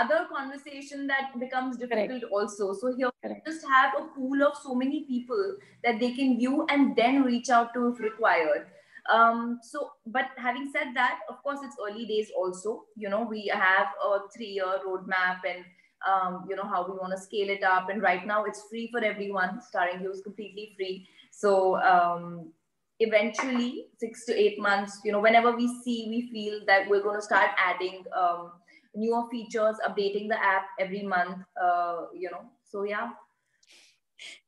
other 0.00 0.26
conversation 0.34 1.06
that 1.06 1.38
becomes 1.38 1.76
difficult 1.76 2.08
Correct. 2.08 2.24
also 2.32 2.72
so 2.72 2.94
here 2.96 3.10
Correct. 3.22 3.46
just 3.46 3.64
have 3.66 3.92
a 3.98 4.04
pool 4.14 4.42
of 4.42 4.56
so 4.62 4.74
many 4.74 5.04
people 5.04 5.56
that 5.84 6.00
they 6.00 6.12
can 6.12 6.38
view 6.38 6.66
and 6.70 6.96
then 6.96 7.22
reach 7.22 7.50
out 7.50 7.74
to 7.74 7.88
if 7.88 8.00
required 8.00 8.66
Um, 9.12 9.58
so, 9.62 9.92
but 10.06 10.26
having 10.36 10.70
said 10.72 10.94
that, 10.94 11.20
of 11.28 11.42
course, 11.42 11.60
it's 11.62 11.76
early 11.84 12.06
days 12.06 12.30
also. 12.36 12.84
You 12.96 13.08
know, 13.08 13.22
we 13.22 13.48
have 13.48 13.88
a 14.08 14.18
three 14.34 14.50
year 14.58 14.78
roadmap 14.86 15.38
and, 15.48 15.64
um, 16.06 16.46
you 16.48 16.56
know, 16.56 16.64
how 16.64 16.86
we 16.86 16.92
want 16.98 17.12
to 17.12 17.20
scale 17.20 17.48
it 17.48 17.62
up. 17.62 17.88
And 17.88 18.02
right 18.02 18.26
now 18.26 18.44
it's 18.44 18.64
free 18.68 18.88
for 18.90 19.02
everyone. 19.02 19.60
Starring 19.60 20.02
You 20.02 20.10
is 20.10 20.20
completely 20.20 20.72
free. 20.76 21.06
So, 21.30 21.76
um, 21.82 22.52
eventually, 23.00 23.86
six 23.98 24.24
to 24.26 24.34
eight 24.34 24.60
months, 24.60 25.00
you 25.04 25.12
know, 25.12 25.20
whenever 25.20 25.56
we 25.56 25.66
see, 25.82 26.06
we 26.08 26.30
feel 26.30 26.60
that 26.66 26.88
we're 26.88 27.02
going 27.02 27.16
to 27.16 27.22
start 27.22 27.50
adding 27.58 28.04
um, 28.16 28.52
newer 28.94 29.28
features, 29.30 29.76
updating 29.86 30.28
the 30.28 30.38
app 30.42 30.66
every 30.78 31.02
month, 31.02 31.38
uh, 31.60 32.06
you 32.14 32.30
know. 32.30 32.44
So, 32.64 32.84
yeah. 32.84 33.10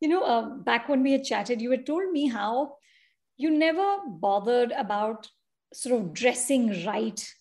You 0.00 0.08
know, 0.08 0.22
uh, 0.22 0.50
back 0.50 0.88
when 0.88 1.02
we 1.02 1.12
had 1.12 1.24
chatted, 1.24 1.60
you 1.60 1.70
had 1.70 1.84
told 1.84 2.12
me 2.12 2.28
how 2.28 2.76
you 3.36 3.50
never 3.50 3.96
bothered 4.06 4.70
about 4.72 5.28
sort 5.72 6.00
of 6.00 6.12
dressing 6.14 6.84
right 6.84 7.34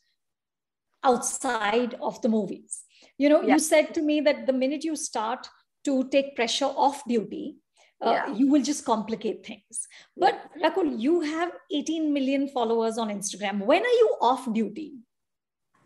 outside 1.03 1.95
of 2.01 2.21
the 2.21 2.29
movies. 2.29 2.83
You 3.17 3.29
know, 3.29 3.41
yeah. 3.41 3.53
you 3.53 3.59
said 3.59 3.93
to 3.95 4.01
me 4.01 4.21
that 4.21 4.45
the 4.47 4.53
minute 4.53 4.83
you 4.83 4.95
start 4.95 5.47
to 5.85 6.07
take 6.09 6.35
pressure 6.35 6.65
off 6.65 7.03
duty, 7.07 7.57
uh, 8.01 8.11
yeah. 8.11 8.33
you 8.33 8.49
will 8.49 8.61
just 8.61 8.85
complicate 8.85 9.45
things. 9.45 9.87
But 10.17 10.49
Rakul, 10.61 10.99
you 10.99 11.21
have 11.21 11.51
18 11.71 12.13
million 12.13 12.49
followers 12.49 12.97
on 12.97 13.09
Instagram. 13.09 13.65
When 13.65 13.81
are 13.81 13.97
you 14.01 14.17
off 14.21 14.51
duty? 14.53 14.93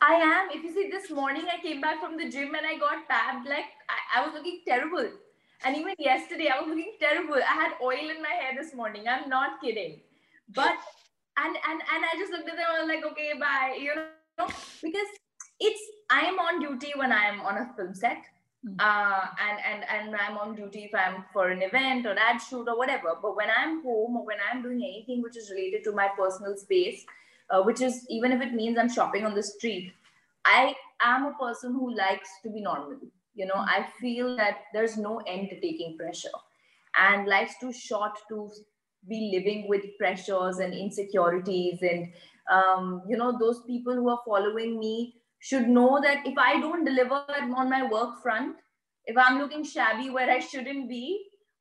I 0.02 0.13
am. 0.13 0.50
If 0.52 0.63
you 0.63 0.74
see, 0.74 0.90
this 0.90 1.10
morning 1.12 1.46
I 1.52 1.62
came 1.62 1.82
back 1.82 2.00
from 2.00 2.18
the 2.18 2.30
gym 2.30 2.54
and 2.54 2.66
I 2.66 2.78
got 2.78 3.08
tabbed. 3.10 3.48
Like 3.48 3.66
I, 3.90 4.20
I 4.20 4.26
was 4.26 4.34
looking 4.34 4.62
terrible. 4.68 5.10
And 5.66 5.76
even 5.76 5.96
yesterday, 5.98 6.50
I 6.50 6.60
was 6.60 6.70
looking 6.70 6.94
terrible. 7.00 7.36
I 7.36 7.56
had 7.62 7.72
oil 7.82 8.10
in 8.16 8.22
my 8.22 8.30
hair 8.30 8.54
this 8.56 8.76
morning. 8.76 9.08
I'm 9.08 9.28
not 9.28 9.60
kidding. 9.62 10.02
But 10.54 10.78
and 11.38 11.56
and 11.56 11.82
and 11.82 12.06
I 12.06 12.13
just 12.18 12.32
looked 12.32 12.48
at 12.48 12.56
them. 12.56 12.66
And 12.70 12.78
I 12.78 12.82
was 12.82 12.90
like, 12.90 13.12
okay, 13.12 13.32
bye. 13.40 13.78
You 13.80 13.96
know, 13.96 14.48
because 14.84 15.08
it's 15.60 15.82
I 16.10 16.22
am 16.22 16.39
on 16.39 16.60
duty 16.60 16.93
when 16.96 17.12
I 17.12 17.26
am 17.26 17.41
on 17.41 17.58
a 17.58 17.74
film 17.76 17.93
set. 17.93 18.24
Hmm. 18.65 18.76
Uh, 18.80 19.26
and 19.48 19.60
and 19.70 19.84
and 19.89 20.15
I'm 20.15 20.38
on 20.38 20.56
duty 20.56 20.89
if 20.91 20.96
I'm 20.96 21.26
for 21.34 21.50
an 21.50 21.62
event 21.62 22.06
or 22.06 22.15
ad 22.17 22.41
shoot 22.41 22.67
or 22.67 22.78
whatever. 22.78 23.15
But 23.22 23.36
when 23.36 23.50
I'm 23.56 23.84
home 23.84 24.17
or 24.17 24.26
when 24.26 24.38
I'm 24.52 24.63
doing 24.63 24.82
anything 24.84 25.22
which 25.22 25.38
is 25.38 25.52
related 25.52 25.84
to 25.84 25.91
my 25.91 26.10
personal 26.17 26.58
space, 26.58 27.06
uh, 27.50 27.62
which 27.62 27.82
is 27.82 28.06
even 28.10 28.32
if 28.32 28.41
it 28.41 28.54
means 28.54 28.78
I'm 28.78 28.89
shopping 28.89 29.26
on 29.26 29.36
the 29.36 29.43
street, 29.43 29.93
I 30.46 30.76
am 31.02 31.26
a 31.26 31.34
person 31.34 31.74
who 31.74 31.96
likes 31.96 32.30
to 32.43 32.50
be 32.50 32.62
normal 32.62 32.98
you 33.38 33.46
know 33.46 33.62
i 33.76 33.86
feel 34.02 34.36
that 34.36 34.63
there's 34.74 34.98
no 34.98 35.20
end 35.34 35.50
to 35.50 35.60
taking 35.62 35.96
pressure 35.98 36.38
and 37.00 37.28
life's 37.28 37.60
too 37.62 37.72
short 37.72 38.17
to 38.28 38.50
be 39.08 39.32
living 39.34 39.67
with 39.70 39.84
pressures 39.98 40.58
and 40.58 40.74
insecurities 40.74 41.82
and 41.82 42.12
um, 42.52 43.04
you 43.08 43.15
know 43.15 43.38
those 43.39 43.62
people 43.67 43.93
who 43.93 44.10
are 44.10 44.20
following 44.26 44.80
me 44.80 45.15
should 45.48 45.68
know 45.78 46.00
that 46.04 46.26
if 46.32 46.38
i 46.38 46.60
don't 46.60 46.86
deliver 46.86 47.20
on 47.62 47.70
my 47.70 47.84
work 47.96 48.22
front 48.22 48.56
if 49.06 49.18
i'm 49.26 49.40
looking 49.40 49.64
shabby 49.64 50.10
where 50.10 50.30
i 50.30 50.40
shouldn't 50.40 50.90
be 50.90 51.04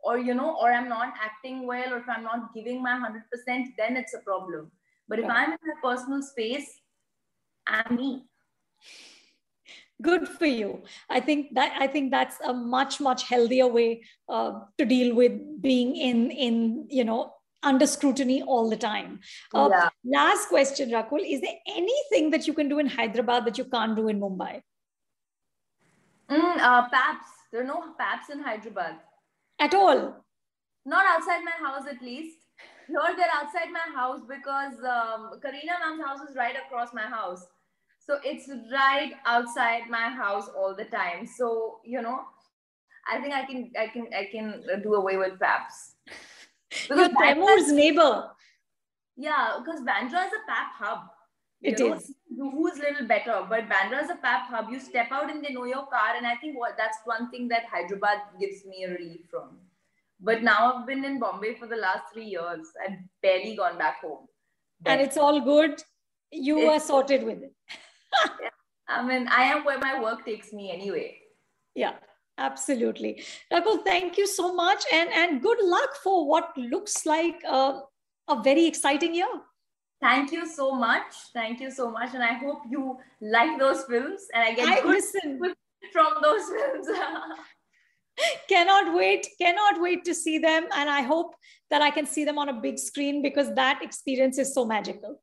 or 0.06 0.18
you 0.18 0.34
know 0.34 0.56
or 0.60 0.72
i'm 0.72 0.88
not 0.88 1.20
acting 1.28 1.66
well 1.66 1.92
or 1.92 1.98
if 1.98 2.08
i'm 2.14 2.24
not 2.24 2.54
giving 2.54 2.82
my 2.82 2.94
100% 2.94 3.66
then 3.78 3.96
it's 3.96 4.14
a 4.14 4.18
problem. 4.20 4.70
But 5.08 5.20
if 5.20 5.28
i'm 5.28 5.52
in 5.52 5.58
my 5.66 5.76
personal 5.82 6.22
space 6.22 6.80
i'm 7.66 7.96
me. 7.96 8.24
Good 10.02 10.28
for 10.28 10.44
you. 10.46 10.82
I 11.08 11.20
think 11.20 11.54
that 11.54 11.76
i 11.80 11.86
think 11.86 12.10
that's 12.10 12.40
a 12.40 12.52
much 12.52 13.00
much 13.00 13.22
healthier 13.28 13.66
way 13.66 14.02
uh, 14.28 14.52
to 14.78 14.84
deal 14.84 15.14
with 15.14 15.38
being 15.62 15.96
in 15.96 16.30
in 16.30 16.86
you 16.90 17.04
know 17.04 17.35
under 17.70 17.86
scrutiny 17.86 18.42
all 18.42 18.70
the 18.70 18.76
time. 18.76 19.20
Uh, 19.54 19.68
yeah. 19.70 19.88
last 20.16 20.48
question 20.48 20.90
rakul 20.96 21.26
is 21.34 21.40
there 21.46 21.58
anything 21.74 22.30
that 22.36 22.46
you 22.46 22.54
can 22.60 22.68
do 22.74 22.78
in 22.84 22.92
hyderabad 22.96 23.44
that 23.46 23.58
you 23.58 23.64
can't 23.76 23.96
do 23.96 24.08
in 24.08 24.20
mumbai? 24.20 24.54
Mm, 26.30 26.58
uh, 26.58 26.88
paps 26.88 27.34
there 27.52 27.62
are 27.62 27.70
no 27.72 27.82
paps 27.98 28.30
in 28.30 28.42
hyderabad. 28.42 28.96
At 29.58 29.74
all? 29.74 30.24
Not 30.84 31.06
outside 31.06 31.44
my 31.44 31.58
house 31.66 31.86
at 31.90 32.02
least. 32.02 32.38
Here 32.88 33.14
they're 33.16 33.36
outside 33.36 33.70
my 33.72 33.86
house 33.94 34.20
because 34.28 34.74
um, 34.96 35.40
Kareena 35.44 35.76
mom's 35.84 36.04
house 36.06 36.20
is 36.28 36.36
right 36.36 36.56
across 36.64 36.94
my 36.94 37.06
house. 37.18 37.46
So 37.98 38.18
it's 38.22 38.48
right 38.72 39.12
outside 39.24 39.90
my 39.90 40.08
house 40.22 40.48
all 40.56 40.76
the 40.76 40.84
time. 40.84 41.26
So 41.26 41.80
you 41.84 42.02
know 42.02 42.20
i 43.08 43.20
think 43.20 43.34
i 43.34 43.44
can 43.44 43.70
i 43.78 43.86
can 43.86 44.06
i 44.14 44.24
can 44.30 44.62
do 44.82 44.94
away 44.94 45.16
with 45.16 45.38
paps 45.38 45.95
because 46.70 47.10
Taimur's 47.12 47.72
neighbor. 47.72 48.30
Yeah 49.16 49.58
because 49.58 49.80
bandra 49.80 50.26
is 50.26 50.32
a 50.32 50.42
pap 50.48 50.72
hub. 50.78 51.00
It 51.62 51.78
know, 51.78 51.94
is. 51.94 52.14
who's 52.28 52.78
a 52.78 52.82
little 52.82 53.06
better 53.06 53.44
but 53.48 53.68
bandra 53.68 54.02
is 54.02 54.10
a 54.10 54.16
pap 54.16 54.48
hub. 54.48 54.70
You 54.70 54.78
step 54.80 55.10
out 55.10 55.30
and 55.30 55.44
they 55.44 55.52
know 55.52 55.64
your 55.64 55.86
car 55.86 56.16
and 56.16 56.26
i 56.26 56.36
think 56.36 56.58
what 56.58 56.76
that's 56.76 56.98
one 57.04 57.30
thing 57.30 57.48
that 57.48 57.64
hyderabad 57.70 58.18
gives 58.40 58.64
me 58.64 58.84
a 58.84 58.90
relief 58.90 59.20
from. 59.30 59.58
But 60.20 60.42
now 60.42 60.72
i've 60.72 60.86
been 60.86 61.04
in 61.04 61.18
bombay 61.18 61.54
for 61.54 61.66
the 61.66 61.76
last 61.76 62.12
three 62.12 62.26
years 62.26 62.66
i've 62.84 62.98
barely 63.22 63.56
gone 63.56 63.78
back 63.78 64.00
home. 64.00 64.26
But 64.80 64.92
and 64.92 65.00
it's 65.00 65.16
all 65.16 65.40
good. 65.40 65.82
You 66.30 66.68
are 66.68 66.80
sorted 66.80 67.22
with 67.22 67.42
it. 67.42 67.52
I 68.88 69.02
mean, 69.02 69.28
I 69.28 69.44
am 69.44 69.64
where 69.64 69.78
my 69.78 70.00
work 70.00 70.24
takes 70.24 70.52
me 70.52 70.70
anyway. 70.70 71.18
Yeah, 71.74 71.94
absolutely. 72.38 73.22
Rakul, 73.52 73.84
thank 73.84 74.16
you 74.16 74.26
so 74.26 74.54
much 74.54 74.84
and, 74.92 75.10
and 75.12 75.42
good 75.42 75.58
luck 75.62 75.96
for 76.02 76.28
what 76.28 76.56
looks 76.56 77.06
like 77.06 77.42
a, 77.48 77.80
a 78.28 78.42
very 78.42 78.66
exciting 78.66 79.14
year. 79.14 79.28
Thank 80.00 80.32
you 80.32 80.46
so 80.46 80.74
much. 80.74 81.14
Thank 81.32 81.60
you 81.60 81.70
so 81.70 81.90
much. 81.90 82.14
And 82.14 82.22
I 82.22 82.34
hope 82.34 82.62
you 82.68 82.98
like 83.20 83.58
those 83.58 83.84
films 83.84 84.26
and 84.34 84.42
I 84.42 84.54
get 84.54 84.68
I 84.68 84.86
listen. 84.86 85.40
from 85.92 86.14
those 86.22 86.44
films. 86.48 86.88
cannot 88.48 88.94
wait 88.94 89.26
cannot 89.38 89.78
wait 89.78 90.02
to 90.02 90.14
see 90.14 90.38
them 90.38 90.64
and 90.74 90.88
i 90.88 91.02
hope 91.02 91.34
that 91.68 91.82
i 91.82 91.90
can 91.90 92.06
see 92.06 92.24
them 92.24 92.38
on 92.38 92.48
a 92.48 92.52
big 92.62 92.78
screen 92.78 93.20
because 93.20 93.54
that 93.54 93.82
experience 93.82 94.38
is 94.38 94.54
so 94.54 94.64
magical 94.64 95.20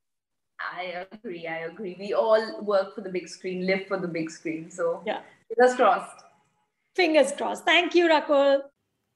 I 0.60 1.04
agree. 1.12 1.46
I 1.46 1.58
agree. 1.70 1.96
We 1.98 2.14
all 2.14 2.62
work 2.62 2.94
for 2.94 3.00
the 3.00 3.10
big 3.10 3.28
screen, 3.28 3.66
live 3.66 3.86
for 3.86 3.98
the 3.98 4.08
big 4.08 4.30
screen. 4.30 4.70
So, 4.70 5.02
yeah, 5.06 5.20
fingers 5.48 5.76
crossed. 5.76 6.23
Fingers 6.94 7.32
crossed. 7.32 7.64
Thank 7.64 7.94
you, 7.94 8.08
Rakul. 8.08 8.62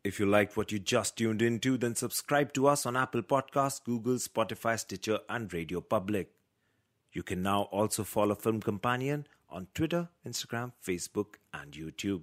If 0.04 0.18
you 0.18 0.26
liked 0.26 0.56
what 0.56 0.72
you 0.72 0.78
just 0.78 1.16
tuned 1.16 1.42
into, 1.42 1.76
then 1.76 1.94
subscribe 1.94 2.52
to 2.54 2.66
us 2.66 2.86
on 2.86 2.96
Apple 2.96 3.22
Podcasts, 3.22 3.82
Google, 3.82 4.14
Spotify, 4.14 4.78
Stitcher, 4.78 5.20
and 5.28 5.52
Radio 5.52 5.80
Public. 5.80 6.30
You 7.12 7.22
can 7.22 7.42
now 7.42 7.62
also 7.62 8.04
follow 8.04 8.34
Film 8.34 8.60
Companion 8.60 9.26
on 9.48 9.68
Twitter, 9.74 10.08
Instagram, 10.26 10.72
Facebook, 10.84 11.34
and 11.52 11.72
YouTube. 11.72 12.22